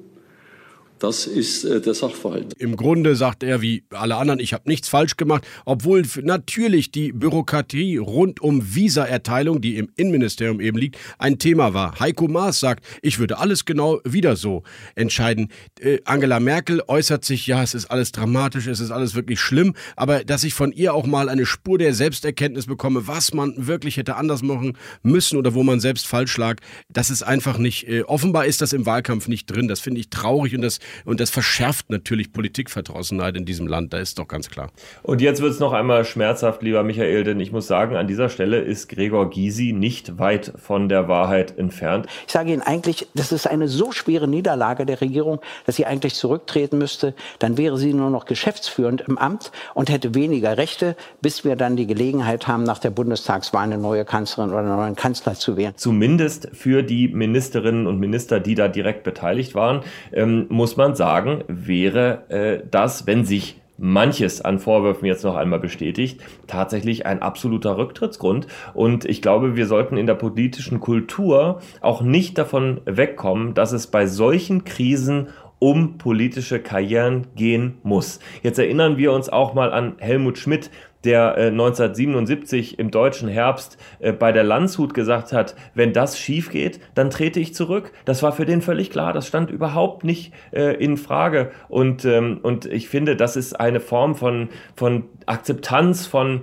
[0.98, 2.54] Das ist äh, der Sachverhalt.
[2.58, 7.12] Im Grunde sagt er wie alle anderen, ich habe nichts falsch gemacht, obwohl natürlich die
[7.12, 12.00] Bürokratie rund um Visaerteilung, die im Innenministerium eben liegt, ein Thema war.
[12.00, 14.62] Heiko Maas sagt, ich würde alles genau wieder so
[14.94, 15.48] entscheiden.
[15.80, 19.74] Äh, Angela Merkel äußert sich, ja, es ist alles dramatisch, es ist alles wirklich schlimm,
[19.96, 23.98] aber dass ich von ihr auch mal eine Spur der Selbsterkenntnis bekomme, was man wirklich
[23.98, 26.56] hätte anders machen müssen oder wo man selbst falsch lag,
[26.88, 29.68] das ist einfach nicht, äh, offenbar ist das im Wahlkampf nicht drin.
[29.68, 33.98] Das finde ich traurig und das und das verschärft natürlich Politikverdrossenheit in diesem Land, da
[33.98, 34.70] ist doch ganz klar.
[35.02, 38.28] Und jetzt wird es noch einmal schmerzhaft, lieber Michael, denn ich muss sagen, an dieser
[38.28, 42.06] Stelle ist Gregor Gysi nicht weit von der Wahrheit entfernt.
[42.26, 46.14] Ich sage Ihnen eigentlich, das ist eine so schwere Niederlage der Regierung, dass sie eigentlich
[46.14, 47.14] zurücktreten müsste.
[47.38, 51.76] Dann wäre sie nur noch geschäftsführend im Amt und hätte weniger Rechte, bis wir dann
[51.76, 55.74] die Gelegenheit haben, nach der Bundestagswahl eine neue Kanzlerin oder einen neuen Kanzler zu wählen.
[55.76, 61.44] Zumindest für die Ministerinnen und Minister, die da direkt beteiligt waren, ähm, muss man sagen,
[61.48, 67.76] wäre äh, das, wenn sich manches an Vorwürfen jetzt noch einmal bestätigt, tatsächlich ein absoluter
[67.76, 68.46] Rücktrittsgrund.
[68.74, 73.86] Und ich glaube, wir sollten in der politischen Kultur auch nicht davon wegkommen, dass es
[73.88, 78.20] bei solchen Krisen um politische Karrieren gehen muss.
[78.42, 80.70] Jetzt erinnern wir uns auch mal an Helmut Schmidt,
[81.06, 86.50] der äh, 1977 im deutschen Herbst äh, bei der Landshut gesagt hat, wenn das schief
[86.50, 87.92] geht, dann trete ich zurück.
[88.04, 89.12] Das war für den völlig klar.
[89.12, 91.50] Das stand überhaupt nicht äh, in Frage.
[91.68, 96.42] Und, ähm, und ich finde, das ist eine Form von, von Akzeptanz, von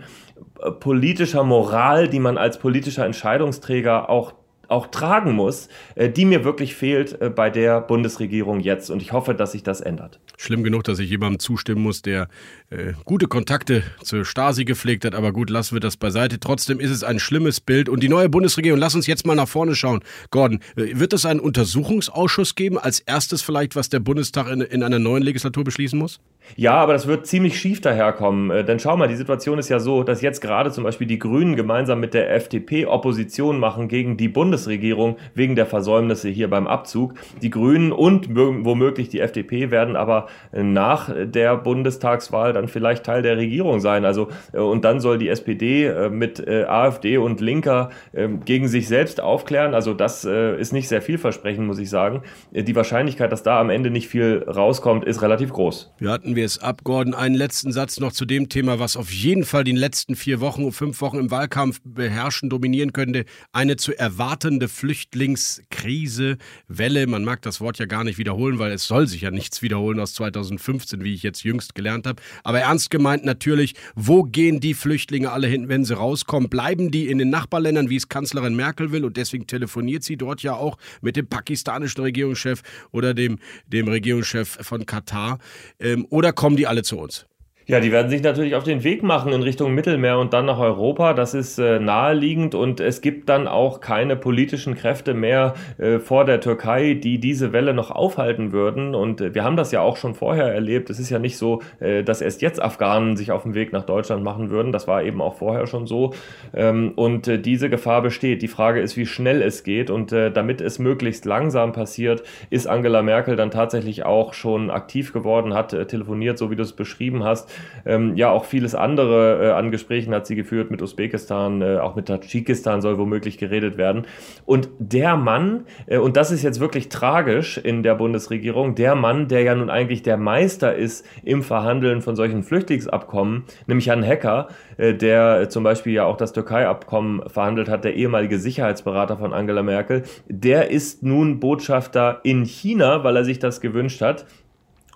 [0.61, 4.33] äh, politischer Moral, die man als politischer Entscheidungsträger auch
[4.69, 8.89] auch tragen muss, äh, die mir wirklich fehlt äh, bei der Bundesregierung jetzt.
[8.89, 10.19] Und ich hoffe, dass sich das ändert.
[10.37, 12.27] Schlimm genug, dass ich jemandem zustimmen muss, der
[12.73, 15.15] äh, gute Kontakte zur Stasi gepflegt hat.
[15.15, 16.39] Aber gut, lassen wir das beiseite.
[16.39, 17.87] Trotzdem ist es ein schlimmes Bild.
[17.87, 20.01] Und die neue Bundesregierung, lass uns jetzt mal nach vorne schauen.
[20.31, 24.83] Gordon, äh, wird es einen Untersuchungsausschuss geben, als erstes vielleicht, was der Bundestag in, in
[24.83, 26.19] einer neuen Legislatur beschließen muss?
[26.55, 28.51] Ja, aber das wird ziemlich schief daherkommen.
[28.51, 31.19] Äh, denn schau mal, die Situation ist ja so, dass jetzt gerade zum Beispiel die
[31.19, 36.67] Grünen gemeinsam mit der FDP Opposition machen gegen die Bundesregierung wegen der Versäumnisse hier beim
[36.67, 37.13] Abzug.
[37.41, 43.37] Die Grünen und womöglich die FDP werden aber nach der Bundestagswahl dann vielleicht Teil der
[43.37, 44.05] Regierung sein.
[44.05, 48.87] Also, äh, und dann soll die SPD äh, mit AfD und Linker ähm, gegen sich
[48.87, 49.73] selbst aufklären.
[49.73, 52.23] Also, das ist nicht sehr vielversprechend, muss ich sagen.
[52.51, 55.93] Die Wahrscheinlichkeit, dass da am Ende nicht viel rauskommt, ist relativ groß.
[55.97, 56.81] Wir hatten wir es ab.
[56.85, 60.71] Einen letzten Satz noch zu dem Thema, was auf jeden Fall die letzten vier Wochen,
[60.71, 63.25] fünf Wochen im Wahlkampf beherrschen, dominieren könnte.
[63.51, 67.07] Eine zu erwartende Flüchtlingskrise, Welle.
[67.07, 69.99] Man mag das Wort ja gar nicht wiederholen, weil es soll sich ja nichts wiederholen
[69.99, 72.21] aus 2015, wie ich jetzt jüngst gelernt habe.
[72.43, 76.49] Aber ernst gemeint natürlich, wo gehen die Flüchtlinge alle hin, wenn sie rauskommen?
[76.49, 79.05] Bleiben die in den Nachbarländern, wie es Kanzlerin Merkel will?
[79.05, 82.61] Und deswegen telefoniert sie dort ja auch mit dem pakistanischen Regierungschef
[82.91, 85.39] oder dem, dem Regierungschef von Katar.
[85.79, 87.25] Ähm, oder kommen die alle zu uns?
[87.65, 90.59] Ja, die werden sich natürlich auf den Weg machen in Richtung Mittelmeer und dann nach
[90.59, 91.13] Europa.
[91.13, 96.25] Das ist äh, naheliegend und es gibt dann auch keine politischen Kräfte mehr äh, vor
[96.25, 98.93] der Türkei, die diese Welle noch aufhalten würden.
[98.95, 100.89] Und äh, wir haben das ja auch schon vorher erlebt.
[100.89, 103.85] Es ist ja nicht so, äh, dass erst jetzt Afghanen sich auf den Weg nach
[103.85, 104.73] Deutschland machen würden.
[104.73, 106.13] Das war eben auch vorher schon so.
[106.53, 108.41] Ähm, und äh, diese Gefahr besteht.
[108.41, 109.89] Die Frage ist, wie schnell es geht.
[109.89, 115.13] Und äh, damit es möglichst langsam passiert, ist Angela Merkel dann tatsächlich auch schon aktiv
[115.13, 117.52] geworden, hat telefoniert, so wie du es beschrieben hast
[117.85, 121.95] ähm, ja, auch vieles andere äh, an Gesprächen hat sie geführt mit Usbekistan, äh, auch
[121.95, 124.05] mit Tadschikistan soll womöglich geredet werden.
[124.45, 129.27] Und der Mann, äh, und das ist jetzt wirklich tragisch in der Bundesregierung, der Mann,
[129.27, 134.47] der ja nun eigentlich der Meister ist im Verhandeln von solchen Flüchtlingsabkommen, nämlich Jan Hecker,
[134.77, 139.63] äh, der zum Beispiel ja auch das Türkei-Abkommen verhandelt hat, der ehemalige Sicherheitsberater von Angela
[139.63, 144.25] Merkel, der ist nun Botschafter in China, weil er sich das gewünscht hat.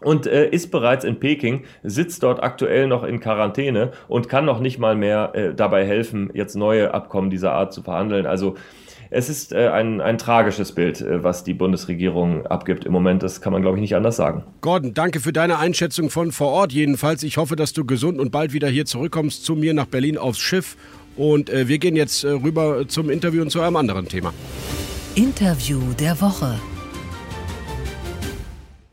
[0.02, 4.60] Und äh, ist bereits in Peking, sitzt dort aktuell noch in Quarantäne und kann noch
[4.60, 8.26] nicht mal mehr äh, dabei helfen, jetzt neue Abkommen dieser Art zu verhandeln.
[8.26, 8.56] Also
[9.10, 13.24] es ist äh, ein, ein tragisches Bild, äh, was die Bundesregierung abgibt im Moment.
[13.24, 14.44] Das kann man, glaube ich, nicht anders sagen.
[14.62, 17.24] Gordon, danke für deine Einschätzung von vor Ort jedenfalls.
[17.24, 20.40] Ich hoffe, dass du gesund und bald wieder hier zurückkommst zu mir nach Berlin aufs
[20.40, 20.76] Schiff.
[21.16, 24.34] Und äh, wir gehen jetzt äh, rüber zum Interview und zu einem anderen Thema.
[25.16, 26.60] Interview der Woche.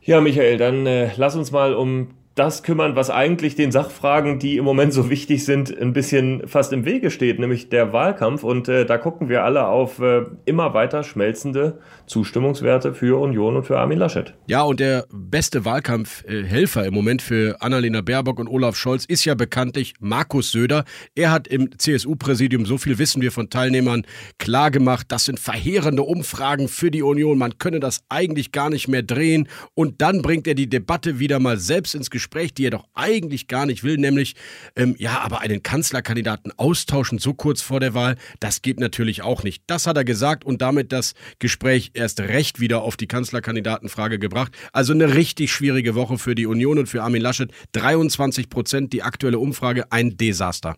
[0.07, 4.59] Ja, Michael, dann äh, lass uns mal um das kümmern, was eigentlich den Sachfragen, die
[4.59, 8.45] im Moment so wichtig sind, ein bisschen fast im Wege steht, nämlich der Wahlkampf.
[8.45, 13.65] Und äh, da gucken wir alle auf äh, immer weiter schmelzende Zustimmungswerte für Union und
[13.65, 14.35] für Armin Laschet.
[14.47, 19.35] Ja, und der beste Wahlkampfhelfer im Moment für Annalena Baerbock und Olaf Scholz ist ja
[19.35, 20.85] bekanntlich Markus Söder.
[21.15, 24.07] Er hat im CSU-Präsidium, so viel wissen wir von Teilnehmern,
[24.39, 27.39] klargemacht, das sind verheerende Umfragen für die Union.
[27.39, 29.49] Man könne das eigentlich gar nicht mehr drehen.
[29.75, 33.49] Und dann bringt er die Debatte wieder mal selbst ins Gespräch die er doch eigentlich
[33.49, 34.35] gar nicht will, nämlich,
[34.77, 39.43] ähm, ja, aber einen Kanzlerkandidaten austauschen so kurz vor der Wahl, das geht natürlich auch
[39.43, 39.63] nicht.
[39.67, 44.53] Das hat er gesagt und damit das Gespräch erst recht wieder auf die Kanzlerkandidatenfrage gebracht.
[44.73, 47.51] Also eine richtig schwierige Woche für die Union und für Armin Laschet.
[47.73, 50.77] 23 Prozent die aktuelle Umfrage, ein Desaster.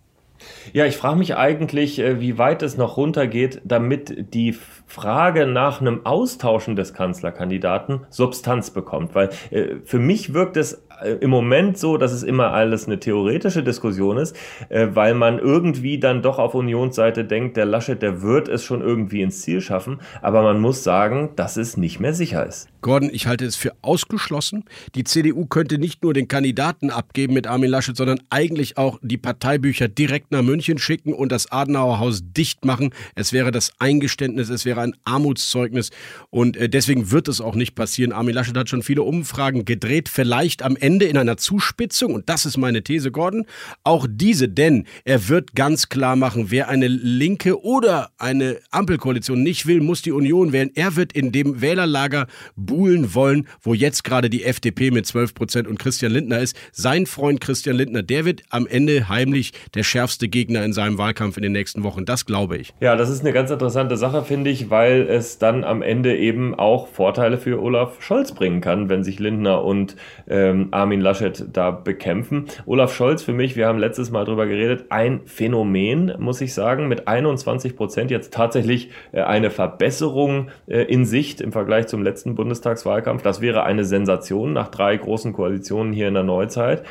[0.73, 4.55] Ja, ich frage mich eigentlich, äh, wie weit es noch runtergeht, damit die
[4.87, 9.15] Frage nach einem Austauschen des Kanzlerkandidaten Substanz bekommt.
[9.15, 13.63] Weil äh, für mich wirkt es im Moment so, dass es immer alles eine theoretische
[13.63, 14.37] Diskussion ist,
[14.69, 18.81] äh, weil man irgendwie dann doch auf Unionsseite denkt, der Laschet, der wird es schon
[18.81, 22.69] irgendwie ins Ziel schaffen, aber man muss sagen, dass es nicht mehr sicher ist.
[22.81, 24.65] Gordon, ich halte es für ausgeschlossen.
[24.95, 29.19] Die CDU könnte nicht nur den Kandidaten abgeben mit Armin Laschet, sondern eigentlich auch die
[29.19, 32.91] Parteibücher direkt nach München schicken und das Adenauer Haus dicht machen.
[33.17, 35.91] Es wäre das Eingeständnis, es wäre ein Armutszeugnis
[36.31, 38.13] und äh, deswegen wird es auch nicht passieren.
[38.13, 42.29] Armin Laschet hat schon viele Umfragen gedreht, vielleicht am Ende Ende in einer Zuspitzung, und
[42.29, 43.45] das ist meine These, Gordon,
[43.83, 49.67] auch diese, denn er wird ganz klar machen, wer eine linke oder eine Ampelkoalition nicht
[49.67, 50.71] will, muss die Union wählen.
[50.77, 55.67] Er wird in dem Wählerlager buhlen wollen, wo jetzt gerade die FDP mit 12 Prozent
[55.67, 56.57] und Christian Lindner ist.
[56.71, 61.37] Sein Freund Christian Lindner, der wird am Ende heimlich der schärfste Gegner in seinem Wahlkampf
[61.37, 62.05] in den nächsten Wochen.
[62.05, 62.73] Das glaube ich.
[62.79, 66.55] Ja, das ist eine ganz interessante Sache, finde ich, weil es dann am Ende eben
[66.55, 69.97] auch Vorteile für Olaf Scholz bringen kann, wenn sich Lindner und
[70.29, 72.45] ähm, Armin Laschet da bekämpfen.
[72.67, 76.87] Olaf Scholz für mich, wir haben letztes Mal drüber geredet, ein Phänomen, muss ich sagen,
[76.87, 82.35] mit 21 Prozent jetzt tatsächlich äh, eine Verbesserung äh, in Sicht im Vergleich zum letzten
[82.35, 83.23] Bundestagswahlkampf.
[83.23, 86.85] Das wäre eine Sensation nach drei großen Koalitionen hier in der Neuzeit.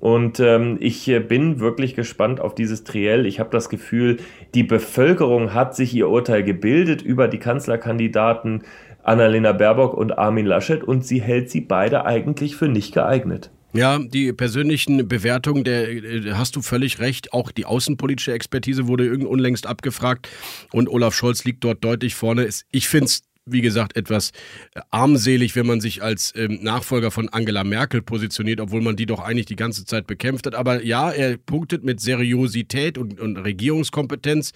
[0.00, 3.26] Und ähm, ich äh, bin wirklich gespannt auf dieses Triell.
[3.26, 4.16] Ich habe das Gefühl,
[4.54, 8.62] die Bevölkerung hat sich ihr Urteil gebildet über die Kanzlerkandidaten
[9.02, 13.50] Annalena Baerbock und Armin Laschet und sie hält sie beide eigentlich für nicht geeignet.
[13.72, 17.32] Ja, die persönlichen Bewertungen, der äh, hast du völlig recht.
[17.32, 20.28] Auch die außenpolitische Expertise wurde unlängst abgefragt
[20.72, 22.48] und Olaf Scholz liegt dort deutlich vorne.
[22.72, 24.30] Ich finde es wie gesagt, etwas
[24.74, 29.06] äh, armselig, wenn man sich als ähm, Nachfolger von Angela Merkel positioniert, obwohl man die
[29.06, 30.54] doch eigentlich die ganze Zeit bekämpft hat.
[30.54, 34.52] Aber ja, er punktet mit Seriosität und, und Regierungskompetenz,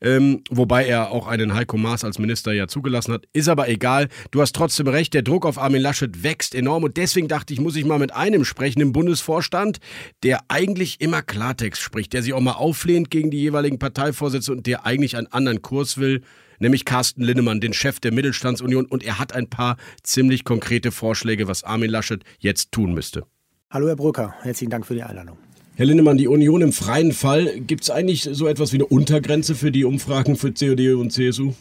[0.00, 3.24] ähm, wobei er auch einen Heiko Maas als Minister ja zugelassen hat.
[3.32, 4.08] Ist aber egal.
[4.30, 7.60] Du hast trotzdem recht, der Druck auf Armin Laschet wächst enorm und deswegen dachte ich,
[7.60, 9.78] muss ich mal mit einem sprechen im Bundesvorstand,
[10.22, 14.66] der eigentlich immer Klartext spricht, der sich auch mal auflehnt gegen die jeweiligen Parteivorsitzenden und
[14.66, 16.22] der eigentlich einen anderen Kurs will
[16.58, 18.86] nämlich Carsten Linnemann, den Chef der Mittelstandsunion.
[18.86, 23.24] Und er hat ein paar ziemlich konkrete Vorschläge, was Armin Laschet jetzt tun müsste.
[23.70, 25.38] Hallo Herr Brücker, herzlichen Dank für die Einladung.
[25.76, 29.54] Herr Linnemann, die Union im freien Fall, gibt es eigentlich so etwas wie eine Untergrenze
[29.54, 31.54] für die Umfragen für COD und CSU?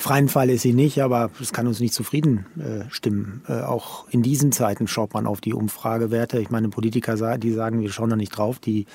[0.00, 3.42] Freien Fall ist sie nicht, aber es kann uns nicht zufrieden äh, stimmen.
[3.46, 6.40] Äh, auch in diesen Zeiten schaut man auf die Umfragewerte.
[6.40, 8.86] Ich meine, Politiker, die sagen, wir schauen da nicht drauf, die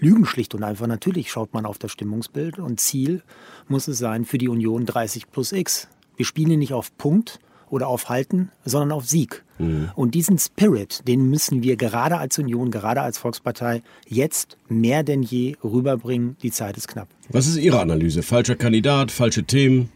[0.00, 0.86] lügen schlicht und einfach.
[0.86, 3.22] Natürlich schaut man auf das Stimmungsbild und Ziel
[3.68, 5.88] muss es sein für die Union 30 plus X.
[6.16, 9.42] Wir spielen nicht auf Punkt oder auf Halten, sondern auf Sieg.
[9.58, 9.90] Mhm.
[9.96, 15.22] Und diesen Spirit, den müssen wir gerade als Union, gerade als Volkspartei jetzt mehr denn
[15.22, 16.36] je rüberbringen.
[16.42, 17.08] Die Zeit ist knapp.
[17.30, 18.22] Was ist Ihre Analyse?
[18.22, 19.88] Falscher Kandidat, falsche Themen?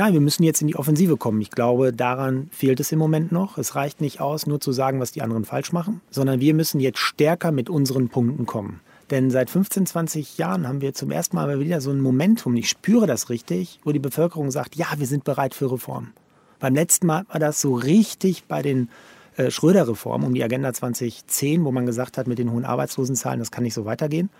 [0.00, 1.42] Nein, wir müssen jetzt in die Offensive kommen.
[1.42, 3.58] Ich glaube, daran fehlt es im Moment noch.
[3.58, 6.80] Es reicht nicht aus, nur zu sagen, was die anderen falsch machen, sondern wir müssen
[6.80, 8.80] jetzt stärker mit unseren Punkten kommen.
[9.10, 12.70] Denn seit 15, 20 Jahren haben wir zum ersten Mal wieder so ein Momentum, ich
[12.70, 16.14] spüre das richtig, wo die Bevölkerung sagt, ja, wir sind bereit für Reform.
[16.60, 18.88] Beim letzten Mal war das so richtig bei den
[19.36, 23.50] äh, Schröder-Reformen um die Agenda 2010, wo man gesagt hat, mit den hohen Arbeitslosenzahlen, das
[23.50, 24.30] kann nicht so weitergehen.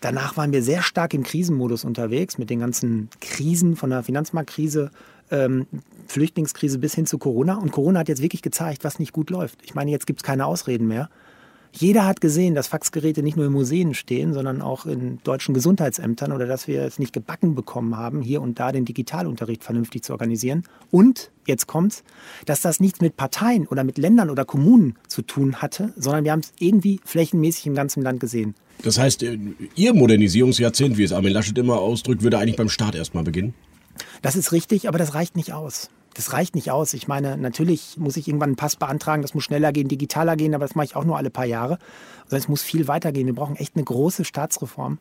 [0.00, 4.90] Danach waren wir sehr stark im Krisenmodus unterwegs mit den ganzen Krisen von der Finanzmarktkrise
[5.30, 5.66] ähm,
[6.06, 7.56] Flüchtlingskrise bis hin zu Corona.
[7.56, 9.58] Und Corona hat jetzt wirklich gezeigt, was nicht gut läuft.
[9.62, 11.10] Ich meine, jetzt gibt es keine Ausreden mehr.
[11.72, 16.32] Jeder hat gesehen, dass Faxgeräte nicht nur in Museen stehen, sondern auch in deutschen Gesundheitsämtern
[16.32, 20.12] oder dass wir es nicht gebacken bekommen haben, hier und da den Digitalunterricht vernünftig zu
[20.12, 20.64] organisieren.
[20.90, 22.04] Und, jetzt kommt's,
[22.46, 26.32] dass das nichts mit Parteien oder mit Ländern oder Kommunen zu tun hatte, sondern wir
[26.32, 28.54] haben es irgendwie flächenmäßig im ganzen Land gesehen.
[28.82, 29.38] Das heißt, äh,
[29.74, 33.54] Ihr Modernisierungsjahrzehnt, wie es Armin Laschet immer ausdrückt, würde eigentlich beim Staat erstmal beginnen?
[34.22, 35.90] Das ist richtig, aber das reicht nicht aus.
[36.18, 36.94] Das reicht nicht aus.
[36.94, 40.52] Ich meine, natürlich muss ich irgendwann einen Pass beantragen, das muss schneller gehen, digitaler gehen,
[40.52, 41.78] aber das mache ich auch nur alle paar Jahre.
[42.24, 43.28] Also es muss viel weitergehen.
[43.28, 44.98] Wir brauchen echt eine große Staatsreform.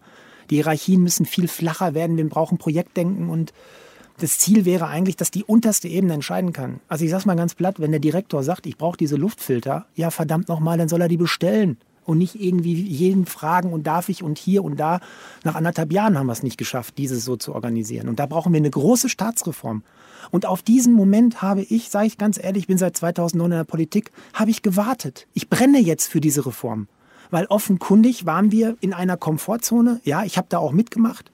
[0.52, 2.18] Die Hierarchien müssen viel flacher werden.
[2.18, 3.52] Wir brauchen Projektdenken und
[4.20, 6.82] das Ziel wäre eigentlich, dass die unterste Ebene entscheiden kann.
[6.88, 9.88] Also ich sage es mal ganz platt, wenn der Direktor sagt, ich brauche diese Luftfilter,
[9.96, 14.10] ja verdammt nochmal, dann soll er die bestellen und nicht irgendwie jeden fragen und darf
[14.10, 15.00] ich und hier und da.
[15.44, 18.08] Nach anderthalb Jahren haben wir es nicht geschafft, dieses so zu organisieren.
[18.08, 19.82] Und da brauchen wir eine große Staatsreform.
[20.32, 23.58] Und auf diesen Moment habe ich, sage ich ganz ehrlich, ich bin seit 2009 in
[23.58, 25.28] der Politik, habe ich gewartet.
[25.34, 26.88] Ich brenne jetzt für diese Reform.
[27.30, 30.00] Weil offenkundig waren wir in einer Komfortzone.
[30.04, 31.32] Ja, ich habe da auch mitgemacht.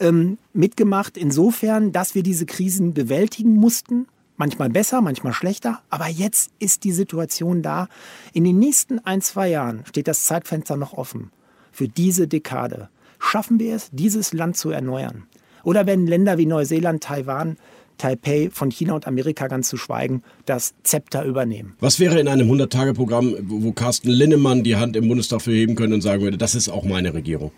[0.00, 5.80] Ähm, mitgemacht insofern, dass wir diese Krisen bewältigen mussten Manchmal besser, manchmal schlechter.
[5.90, 7.88] Aber jetzt ist die Situation da.
[8.32, 11.30] In den nächsten ein, zwei Jahren steht das Zeitfenster noch offen.
[11.70, 12.88] Für diese Dekade.
[13.20, 15.24] Schaffen wir es, dieses Land zu erneuern?
[15.62, 17.56] Oder werden Länder wie Neuseeland, Taiwan,
[17.98, 21.74] Taipei von China und Amerika ganz zu schweigen, das Zepter übernehmen.
[21.80, 25.94] Was wäre in einem 100-Tage-Programm, wo Carsten Linnemann die Hand im Bundestag für heben könnte
[25.94, 27.52] und sagen würde, das ist auch meine Regierung?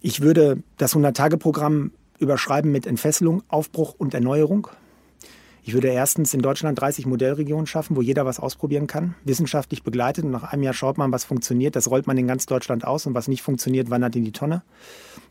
[0.00, 4.68] Ich würde das 100-Tage-Programm überschreiben mit Entfesselung, Aufbruch und Erneuerung.
[5.64, 10.24] Ich würde erstens in Deutschland 30 Modellregionen schaffen, wo jeder was ausprobieren kann, wissenschaftlich begleitet.
[10.24, 11.76] Und nach einem Jahr schaut man, was funktioniert.
[11.76, 14.62] Das rollt man in ganz Deutschland aus und was nicht funktioniert, wandert in die Tonne.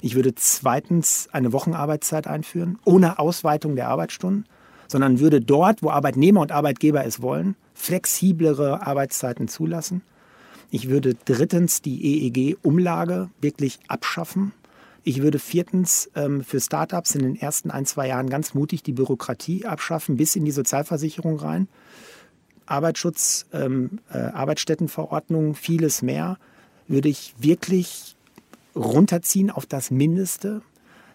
[0.02, 4.46] Ich würde zweitens eine Wochenarbeitszeit einführen, ohne Ausweitung der Arbeitsstunden,
[4.88, 10.02] sondern würde dort, wo Arbeitnehmer und Arbeitgeber es wollen, flexiblere Arbeitszeiten zulassen.
[10.70, 14.54] Ich würde drittens die EEG-Umlage wirklich abschaffen
[15.04, 18.94] ich würde viertens ähm, für Startups in den ersten ein, zwei Jahren ganz mutig die
[18.94, 21.68] Bürokratie abschaffen, bis in die Sozialversicherung rein.
[22.68, 26.38] Arbeitsschutz, ähm, äh, Arbeitsstättenverordnung, vieles mehr
[26.88, 28.16] würde ich wirklich
[28.76, 30.62] runterziehen auf das Mindeste,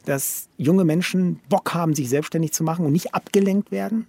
[0.04, 4.06] dass junge Menschen Bock haben, sich selbstständig zu machen und nicht abgelenkt werden.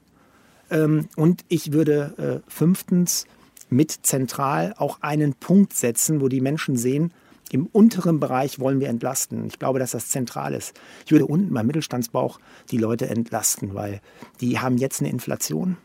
[0.70, 3.26] Ähm, und ich würde äh, fünftens
[3.70, 7.12] mit zentral auch einen Punkt setzen, wo die Menschen sehen,
[7.52, 9.46] im unteren Bereich wollen wir entlasten.
[9.46, 10.80] Ich glaube, dass das zentral ist.
[11.06, 12.40] Ich würde unten beim Mittelstandsbauch
[12.72, 14.02] die Leute entlasten, weil
[14.42, 15.78] die haben jetzt eine Inflation.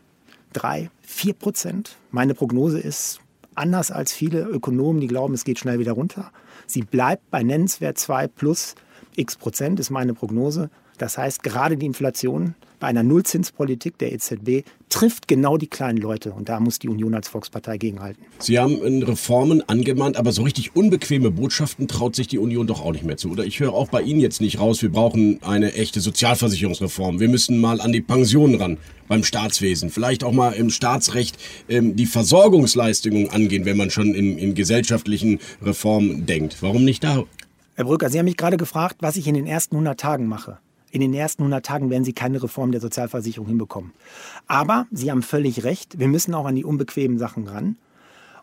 [0.51, 1.97] Drei, vier Prozent.
[2.11, 3.19] Meine Prognose ist,
[3.55, 6.31] anders als viele Ökonomen, die glauben, es geht schnell wieder runter.
[6.67, 8.75] Sie bleibt bei nennenswert zwei plus
[9.15, 10.69] x Prozent, ist meine Prognose.
[10.97, 16.33] Das heißt, gerade die Inflation bei einer Nullzinspolitik der EZB trifft genau die kleinen Leute.
[16.33, 18.21] Und da muss die Union als Volkspartei gegenhalten.
[18.39, 22.91] Sie haben Reformen angemahnt, aber so richtig unbequeme Botschaften traut sich die Union doch auch
[22.91, 23.29] nicht mehr zu.
[23.29, 27.21] Oder ich höre auch bei Ihnen jetzt nicht raus, wir brauchen eine echte Sozialversicherungsreform.
[27.21, 28.77] Wir müssen mal an die Pensionen ran
[29.07, 29.89] beim Staatswesen.
[29.89, 31.37] Vielleicht auch mal im Staatsrecht
[31.69, 36.57] ähm, die Versorgungsleistungen angehen, wenn man schon in, in gesellschaftlichen Reformen denkt.
[36.59, 37.23] Warum nicht da?
[37.75, 40.59] Herr Brücker, Sie haben mich gerade gefragt, was ich in den ersten 100 Tagen mache.
[40.93, 43.93] In den ersten 100 Tagen werden Sie keine Reform der Sozialversicherung hinbekommen.
[44.45, 47.77] Aber Sie haben völlig recht, wir müssen auch an die unbequemen Sachen ran.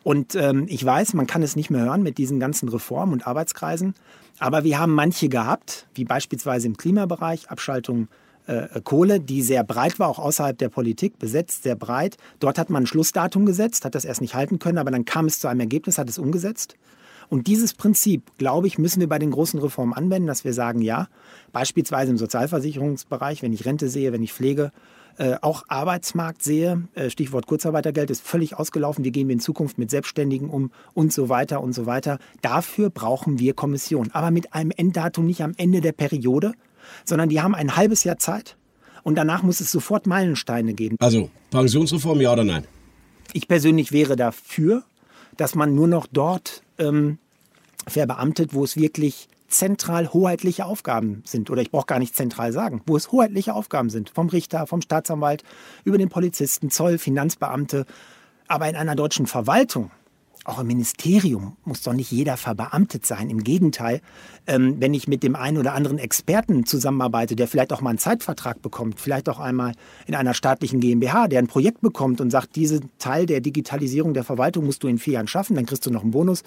[0.02, 3.24] Und ähm, ich weiß, man kann es nicht mehr hören mit diesen ganzen Reformen und
[3.24, 3.94] Arbeitskreisen.
[4.40, 8.08] Aber wir haben manche gehabt, wie beispielsweise im Klimabereich, Abschaltung
[8.48, 12.16] äh, Kohle, die sehr breit war, auch außerhalb der Politik, besetzt, sehr breit.
[12.40, 15.26] Dort hat man ein Schlussdatum gesetzt, hat das erst nicht halten können, aber dann kam
[15.26, 16.74] es zu einem Ergebnis, hat es umgesetzt.
[17.30, 20.82] Und dieses Prinzip, glaube ich, müssen wir bei den großen Reformen anwenden, dass wir sagen,
[20.82, 21.08] ja,
[21.52, 24.72] beispielsweise im Sozialversicherungsbereich, wenn ich Rente sehe, wenn ich Pflege,
[25.16, 29.78] äh, auch Arbeitsmarkt sehe, äh, Stichwort Kurzarbeitergeld ist völlig ausgelaufen, wie gehen wir in Zukunft
[29.78, 32.18] mit Selbstständigen um und so weiter und so weiter.
[32.42, 36.52] Dafür brauchen wir Kommission, aber mit einem Enddatum nicht am Ende der Periode,
[37.04, 38.56] sondern die haben ein halbes Jahr Zeit
[39.04, 40.96] und danach muss es sofort Meilensteine geben.
[40.98, 42.64] Also Pensionsreform, ja oder nein?
[43.32, 44.82] Ich persönlich wäre dafür,
[45.40, 47.16] dass man nur noch dort ähm,
[47.86, 51.48] verbeamtet, wo es wirklich zentral hoheitliche Aufgaben sind.
[51.48, 54.10] Oder ich brauche gar nicht zentral sagen, wo es hoheitliche Aufgaben sind.
[54.10, 55.42] Vom Richter, vom Staatsanwalt,
[55.82, 57.86] über den Polizisten, Zoll, Finanzbeamte.
[58.48, 59.90] Aber in einer deutschen Verwaltung,
[60.50, 63.30] auch im Ministerium, muss doch nicht jeder verbeamtet sein.
[63.30, 64.00] Im Gegenteil,
[64.46, 67.98] ähm, wenn ich mit dem einen oder anderen Experten zusammenarbeite, der vielleicht auch mal einen
[67.98, 69.72] Zeitvertrag bekommt, vielleicht auch einmal
[70.06, 74.24] in einer staatlichen GmbH, der ein Projekt bekommt und sagt, diesen Teil der Digitalisierung der
[74.24, 76.42] Verwaltung musst du in vier Jahren schaffen, dann kriegst du noch einen Bonus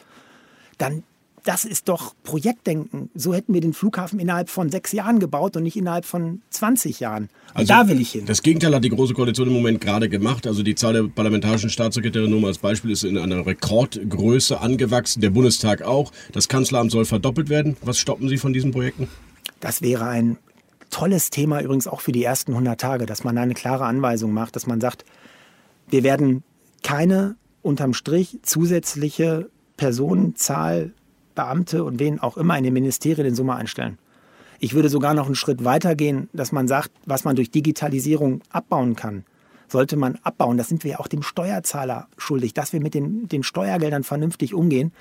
[0.77, 1.03] dann
[1.43, 3.09] das ist doch Projektdenken.
[3.13, 7.01] So hätten wir den Flughafen innerhalb von sechs Jahren gebaut und nicht innerhalb von 20
[7.01, 7.23] Jahren.
[7.23, 8.25] Und also da will ich hin.
[8.25, 10.47] Das Gegenteil hat die Große Koalition im Moment gerade gemacht.
[10.47, 15.21] Also die Zahl der parlamentarischen Staatssekretäre nur mal als Beispiel ist in einer Rekordgröße angewachsen.
[15.21, 16.11] Der Bundestag auch.
[16.31, 17.75] Das Kanzleramt soll verdoppelt werden.
[17.81, 19.09] Was stoppen Sie von diesen Projekten?
[19.59, 20.37] Das wäre ein
[20.89, 24.55] tolles Thema übrigens auch für die ersten 100 Tage, dass man eine klare Anweisung macht,
[24.55, 25.03] dass man sagt,
[25.89, 26.43] wir werden
[26.83, 30.93] keine unterm Strich zusätzliche Personenzahl,
[31.33, 33.97] Beamte und wen auch immer in den Ministerien in Summe einstellen.
[34.59, 38.41] Ich würde sogar noch einen Schritt weiter gehen, dass man sagt, was man durch Digitalisierung
[38.49, 39.25] abbauen kann,
[39.67, 40.57] sollte man abbauen.
[40.57, 44.93] Das sind wir auch dem Steuerzahler schuldig, dass wir mit den, den Steuergeldern vernünftig umgehen.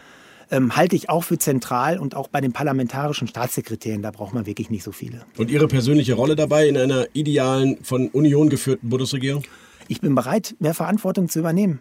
[0.50, 4.46] Ähm, halte ich auch für zentral und auch bei den parlamentarischen Staatssekretären, da braucht man
[4.46, 5.22] wirklich nicht so viele.
[5.38, 9.44] Und Ihre persönliche Rolle dabei in einer idealen, von Union geführten Bundesregierung?
[9.88, 11.80] Ich bin bereit, mehr Verantwortung zu übernehmen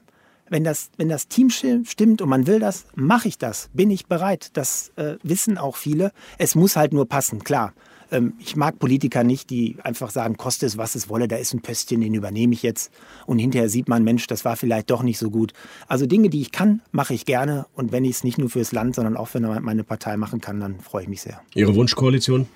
[0.51, 4.05] wenn das, wenn das Team stimmt und man will das, mache ich das, bin ich
[4.05, 4.49] bereit.
[4.53, 6.11] Das äh, wissen auch viele.
[6.37, 7.73] Es muss halt nur passen, klar.
[8.11, 11.53] Ähm, ich mag Politiker nicht, die einfach sagen, koste es, was es wolle, da ist
[11.53, 12.91] ein Pöstchen, den übernehme ich jetzt.
[13.25, 15.53] Und hinterher sieht man, Mensch, das war vielleicht doch nicht so gut.
[15.87, 17.65] Also Dinge, die ich kann, mache ich gerne.
[17.73, 20.59] Und wenn ich es nicht nur fürs Land, sondern auch für meine Partei machen kann,
[20.59, 21.41] dann freue ich mich sehr.
[21.55, 22.47] Ihre Wunschkoalition?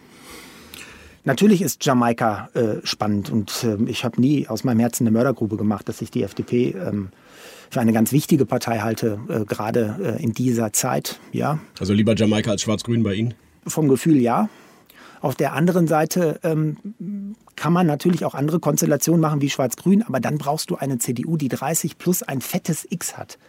[1.23, 5.57] Natürlich ist Jamaika äh, spannend und äh, ich habe nie aus meinem Herzen eine Mördergrube
[5.57, 7.09] gemacht, dass ich die FDP ähm,
[7.69, 11.19] für eine ganz wichtige Partei halte, äh, gerade äh, in dieser Zeit.
[11.31, 11.59] Ja.
[11.79, 13.33] Also lieber Jamaika als Schwarz-Grün bei Ihnen?
[13.67, 14.49] Vom Gefühl ja.
[15.21, 16.77] Auf der anderen Seite ähm,
[17.55, 21.37] kann man natürlich auch andere Konstellationen machen wie Schwarz-Grün, aber dann brauchst du eine CDU,
[21.37, 23.39] die 30 plus ein fettes X hat,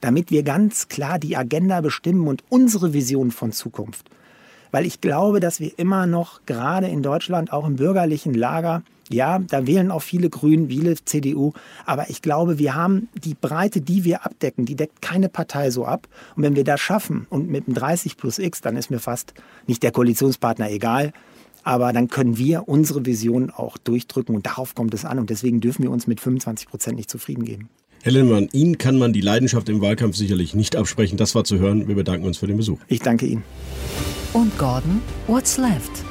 [0.00, 4.08] damit wir ganz klar die Agenda bestimmen und unsere Vision von Zukunft.
[4.70, 9.38] Weil ich glaube, dass wir immer noch gerade in Deutschland, auch im bürgerlichen Lager, ja,
[9.38, 11.52] da wählen auch viele Grünen, viele CDU.
[11.86, 15.84] Aber ich glaube, wir haben die Breite, die wir abdecken, die deckt keine Partei so
[15.84, 16.08] ab.
[16.36, 19.34] Und wenn wir das schaffen und mit einem 30 plus X, dann ist mir fast
[19.66, 21.12] nicht der Koalitionspartner egal.
[21.64, 25.18] Aber dann können wir unsere Vision auch durchdrücken und darauf kommt es an.
[25.18, 27.68] Und deswegen dürfen wir uns mit 25 Prozent nicht zufrieden geben.
[28.02, 31.18] Herr Lindemann, Ihnen kann man die Leidenschaft im Wahlkampf sicherlich nicht absprechen.
[31.18, 31.88] Das war zu hören.
[31.88, 32.78] Wir bedanken uns für den Besuch.
[32.86, 33.42] Ich danke Ihnen.
[34.32, 36.07] Und Gordon, what's left?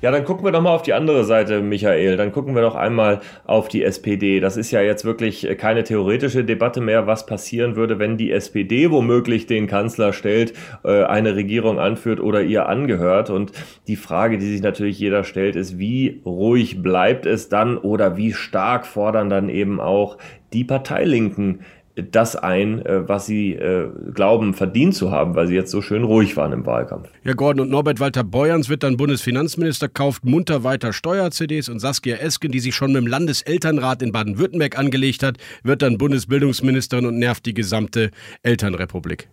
[0.00, 2.16] Ja, dann gucken wir doch mal auf die andere Seite, Michael.
[2.16, 4.38] Dann gucken wir doch einmal auf die SPD.
[4.38, 8.92] Das ist ja jetzt wirklich keine theoretische Debatte mehr, was passieren würde, wenn die SPD
[8.92, 10.52] womöglich den Kanzler stellt,
[10.84, 13.28] äh, eine Regierung anführt oder ihr angehört.
[13.30, 13.50] Und
[13.88, 18.32] die Frage, die sich natürlich jeder stellt, ist, wie ruhig bleibt es dann oder wie
[18.32, 20.16] stark fordern dann eben auch
[20.52, 21.60] die Parteilinken
[22.02, 26.04] das ein, äh, was sie äh, glauben, verdient zu haben, weil sie jetzt so schön
[26.04, 27.08] ruhig waren im Wahlkampf.
[27.24, 32.16] Ja, Gordon und Norbert Walter Beuerns wird dann Bundesfinanzminister, kauft munter weiter Steuer-CDs und Saskia
[32.16, 37.18] Esken, die sich schon mit dem Landeselternrat in Baden-Württemberg angelegt hat, wird dann Bundesbildungsministerin und
[37.18, 38.10] nervt die gesamte
[38.42, 39.28] Elternrepublik.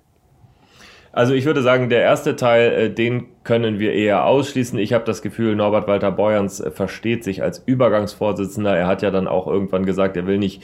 [1.15, 4.77] Also ich würde sagen, der erste Teil, äh, den können wir eher ausschließen.
[4.77, 8.75] Ich habe das Gefühl, Norbert Walter Beuerns versteht sich als Übergangsvorsitzender.
[8.75, 10.61] Er hat ja dann auch irgendwann gesagt, er will nicht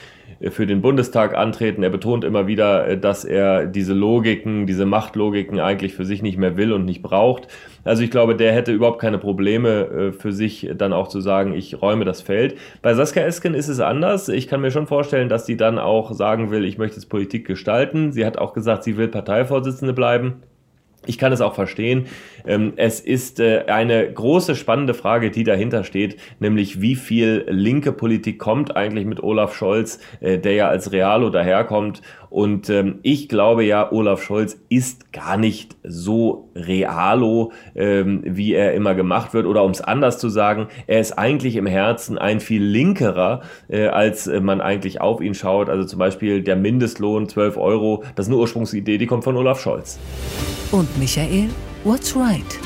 [0.50, 1.82] für den Bundestag antreten.
[1.82, 6.38] Er betont immer wieder, äh, dass er diese Logiken, diese Machtlogiken eigentlich für sich nicht
[6.38, 7.48] mehr will und nicht braucht.
[7.84, 11.54] Also ich glaube, der hätte überhaupt keine Probleme äh, für sich dann auch zu sagen,
[11.54, 12.56] ich räume das Feld.
[12.80, 14.28] Bei Saskia Esken ist es anders.
[14.28, 17.46] Ich kann mir schon vorstellen, dass sie dann auch sagen will, ich möchte jetzt Politik
[17.46, 18.12] gestalten.
[18.12, 20.42] Sie hat auch gesagt, sie will Parteivorsitzende bleiben.
[21.06, 22.06] Ich kann es auch verstehen.
[22.46, 27.92] Ähm, es ist äh, eine große spannende Frage, die dahinter steht, nämlich wie viel linke
[27.92, 32.02] Politik kommt eigentlich mit Olaf Scholz, äh, der ja als Realo daherkommt.
[32.32, 38.72] Und ähm, ich glaube ja, Olaf Scholz ist gar nicht so Realo, ähm, wie er
[38.72, 39.44] immer gemacht wird.
[39.44, 43.88] Oder um es anders zu sagen, er ist eigentlich im Herzen ein viel linkerer, äh,
[43.88, 45.68] als man eigentlich auf ihn schaut.
[45.68, 49.60] Also zum Beispiel der Mindestlohn 12 Euro, das ist eine Ursprungsidee, die kommt von Olaf
[49.60, 49.98] Scholz.
[50.70, 51.50] Und Michael,
[51.84, 52.58] what's right?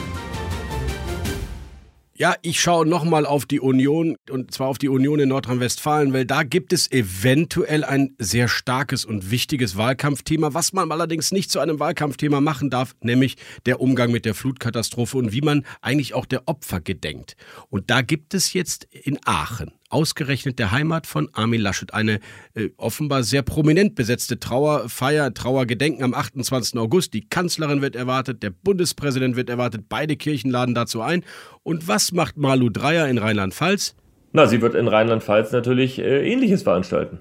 [2.19, 6.25] Ja, ich schaue nochmal auf die Union und zwar auf die Union in Nordrhein-Westfalen, weil
[6.25, 11.61] da gibt es eventuell ein sehr starkes und wichtiges Wahlkampfthema, was man allerdings nicht zu
[11.61, 13.37] einem Wahlkampfthema machen darf, nämlich
[13.67, 17.37] der Umgang mit der Flutkatastrophe und wie man eigentlich auch der Opfer gedenkt.
[17.69, 21.93] Und da gibt es jetzt in Aachen ausgerechnet der Heimat von Armin Laschet.
[21.95, 22.21] Eine
[22.55, 26.79] äh, offenbar sehr prominent besetzte Trauerfeier, Trauergedenken am 28.
[26.79, 27.15] August.
[27.15, 31.25] Die Kanzlerin wird erwartet, der Bundespräsident wird erwartet, beide Kirchen laden dazu ein.
[31.63, 33.95] Und was macht Malu Dreyer in Rheinland-Pfalz?
[34.33, 37.21] Na, sie wird in Rheinland-Pfalz natürlich äh, Ähnliches veranstalten.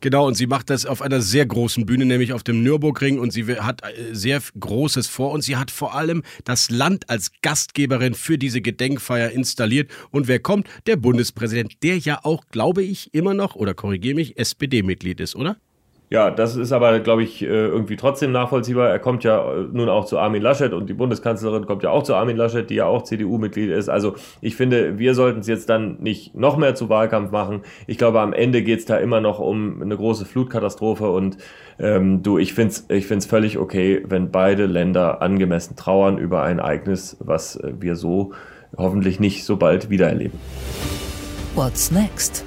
[0.00, 3.18] Genau, und sie macht das auf einer sehr großen Bühne, nämlich auf dem Nürburgring.
[3.18, 5.32] Und sie hat äh, sehr Großes vor.
[5.32, 9.90] Und sie hat vor allem das Land als Gastgeberin für diese Gedenkfeier installiert.
[10.10, 10.68] Und wer kommt?
[10.86, 15.56] Der Bundespräsident, der ja auch, glaube ich, immer noch, oder korrigiere mich, SPD-Mitglied ist, oder?
[16.08, 18.88] Ja, das ist aber, glaube ich, äh, irgendwie trotzdem nachvollziehbar.
[18.88, 22.04] Er kommt ja äh, nun auch zu Armin Laschet und die Bundeskanzlerin kommt ja auch
[22.04, 23.88] zu Armin Laschet, die ja auch CDU-Mitglied ist.
[23.88, 27.62] Also ich finde, wir sollten es jetzt dann nicht noch mehr zu Wahlkampf machen.
[27.88, 31.38] Ich glaube, am Ende geht es da immer noch um eine große Flutkatastrophe und
[31.80, 36.44] ähm, du, ich finde es ich find's völlig okay, wenn beide Länder angemessen trauern über
[36.44, 38.32] ein Ereignis, was äh, wir so
[38.76, 40.38] hoffentlich nicht so bald wiedererleben.
[41.56, 42.44] What's next?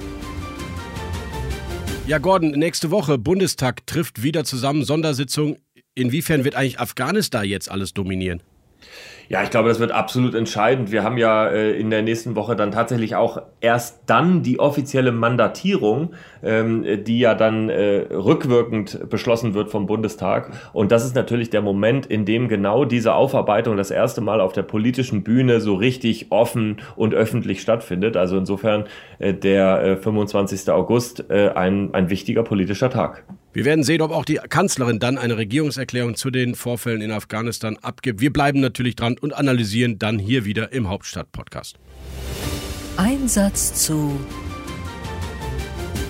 [2.09, 5.57] Ja, Gordon, nächste Woche Bundestag trifft wieder zusammen, Sondersitzung.
[5.93, 8.41] Inwiefern wird eigentlich Afghanistan jetzt alles dominieren?
[9.29, 10.91] Ja, ich glaube, das wird absolut entscheidend.
[10.91, 15.11] Wir haben ja äh, in der nächsten Woche dann tatsächlich auch erst dann die offizielle
[15.11, 20.51] Mandatierung, ähm, die ja dann äh, rückwirkend beschlossen wird vom Bundestag.
[20.73, 24.53] Und das ist natürlich der Moment, in dem genau diese Aufarbeitung das erste Mal auf
[24.53, 28.17] der politischen Bühne so richtig offen und öffentlich stattfindet.
[28.17, 28.85] Also insofern
[29.19, 30.71] äh, der äh, 25.
[30.71, 33.25] August äh, ein, ein wichtiger politischer Tag.
[33.51, 37.77] Wir werden sehen, ob auch die Kanzlerin dann eine Regierungserklärung zu den Vorfällen in Afghanistan
[37.77, 38.21] abgibt.
[38.21, 41.79] Wir bleiben natürlich dran und analysieren dann hier wieder im Hauptstadt-Podcast.
[42.97, 44.19] Einsatz zu.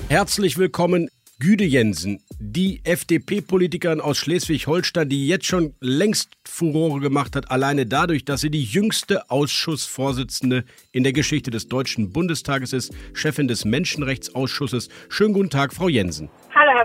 [0.09, 1.07] Herzlich willkommen,
[1.41, 8.25] Güde Jensen, die FDP-Politikerin aus Schleswig-Holstein, die jetzt schon längst Furore gemacht hat, alleine dadurch,
[8.25, 14.89] dass sie die jüngste Ausschussvorsitzende in der Geschichte des Deutschen Bundestages ist, Chefin des Menschenrechtsausschusses.
[15.07, 16.29] Schönen guten Tag, Frau Jensen.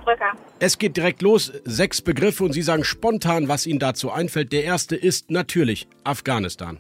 [0.05, 0.33] Brücker.
[0.61, 1.53] Es geht direkt los.
[1.65, 4.53] Sechs Begriffe und Sie sagen spontan, was Ihnen dazu einfällt.
[4.53, 6.79] Der erste ist natürlich Afghanistan.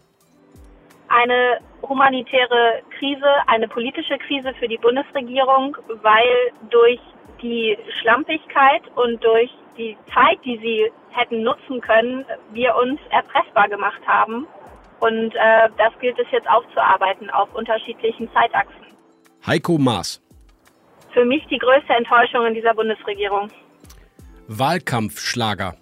[1.09, 7.01] Eine humanitäre Krise, eine politische Krise für die Bundesregierung, weil durch
[7.43, 14.01] die Schlampigkeit und durch die Zeit, die sie hätten nutzen können, wir uns erpressbar gemacht
[14.07, 14.47] haben.
[15.01, 18.87] Und äh, das gilt es jetzt aufzuarbeiten auf unterschiedlichen Zeitachsen.
[19.47, 20.24] Heiko Maas.
[21.15, 23.49] Für mich die größte Enttäuschung in dieser Bundesregierung.
[24.49, 25.77] Wahlkampfschlager.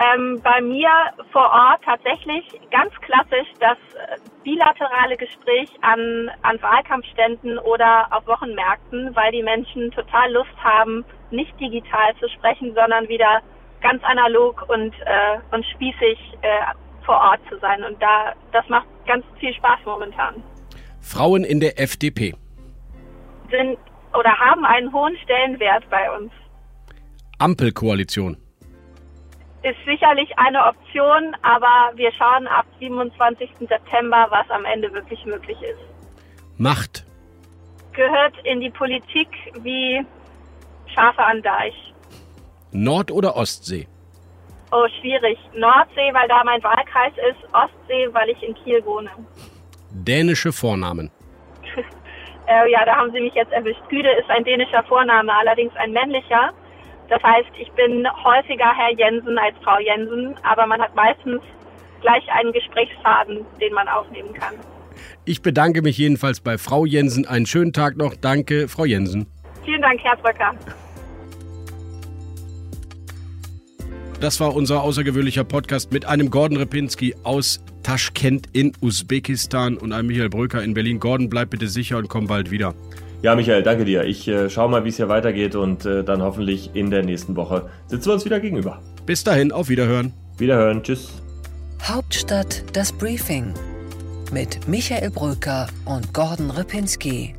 [0.00, 0.88] Ähm, bei mir
[1.30, 9.14] vor Ort tatsächlich ganz klassisch das äh, bilaterale Gespräch an, an Wahlkampfständen oder auf Wochenmärkten,
[9.14, 13.40] weil die Menschen total Lust haben, nicht digital zu sprechen, sondern wieder
[13.82, 16.48] ganz analog und, äh, und spießig äh,
[17.04, 17.84] vor Ort zu sein.
[17.84, 20.42] Und da, das macht ganz viel Spaß momentan.
[21.00, 22.34] Frauen in der FDP.
[23.50, 23.78] Sind
[24.18, 26.32] oder haben einen hohen Stellenwert bei uns.
[27.38, 28.36] Ampelkoalition.
[29.62, 33.50] Ist sicherlich eine Option, aber wir schauen ab 27.
[33.60, 35.80] September, was am Ende wirklich möglich ist.
[36.56, 37.04] Macht.
[37.92, 39.28] Gehört in die Politik
[39.62, 40.04] wie
[40.94, 41.74] Schafe an Deich.
[42.72, 43.86] Nord- oder Ostsee?
[44.72, 45.38] Oh, schwierig.
[45.54, 47.42] Nordsee, weil da mein Wahlkreis ist.
[47.52, 49.10] Ostsee, weil ich in Kiel wohne.
[49.90, 51.10] Dänische Vornamen.
[52.50, 53.80] Äh, ja, da haben Sie mich jetzt erwischt.
[53.88, 56.50] Güde ist ein dänischer Vorname, allerdings ein männlicher.
[57.08, 61.42] Das heißt, ich bin häufiger Herr Jensen als Frau Jensen, aber man hat meistens
[62.00, 64.54] gleich einen Gesprächsfaden, den man aufnehmen kann.
[65.24, 67.26] Ich bedanke mich jedenfalls bei Frau Jensen.
[67.26, 68.14] Einen schönen Tag noch.
[68.14, 69.26] Danke, Frau Jensen.
[69.64, 70.54] Vielen Dank, Herr Bröcker.
[74.20, 80.08] Das war unser außergewöhnlicher Podcast mit einem Gordon Repinski aus Taschkent in Usbekistan und einem
[80.08, 81.00] Michael Bröker in Berlin.
[81.00, 82.74] Gordon, bleib bitte sicher und komm bald wieder.
[83.22, 84.04] Ja, Michael, danke dir.
[84.04, 87.34] Ich äh, schaue mal, wie es hier weitergeht und äh, dann hoffentlich in der nächsten
[87.34, 88.82] Woche sitzen wir uns wieder gegenüber.
[89.06, 90.12] Bis dahin, auf Wiederhören.
[90.36, 91.08] Wiederhören, tschüss.
[91.82, 93.54] Hauptstadt das Briefing
[94.32, 97.34] mit Michael Bröker und Gordon Ripinski.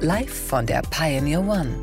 [0.00, 1.74] Live von der Pioneer One.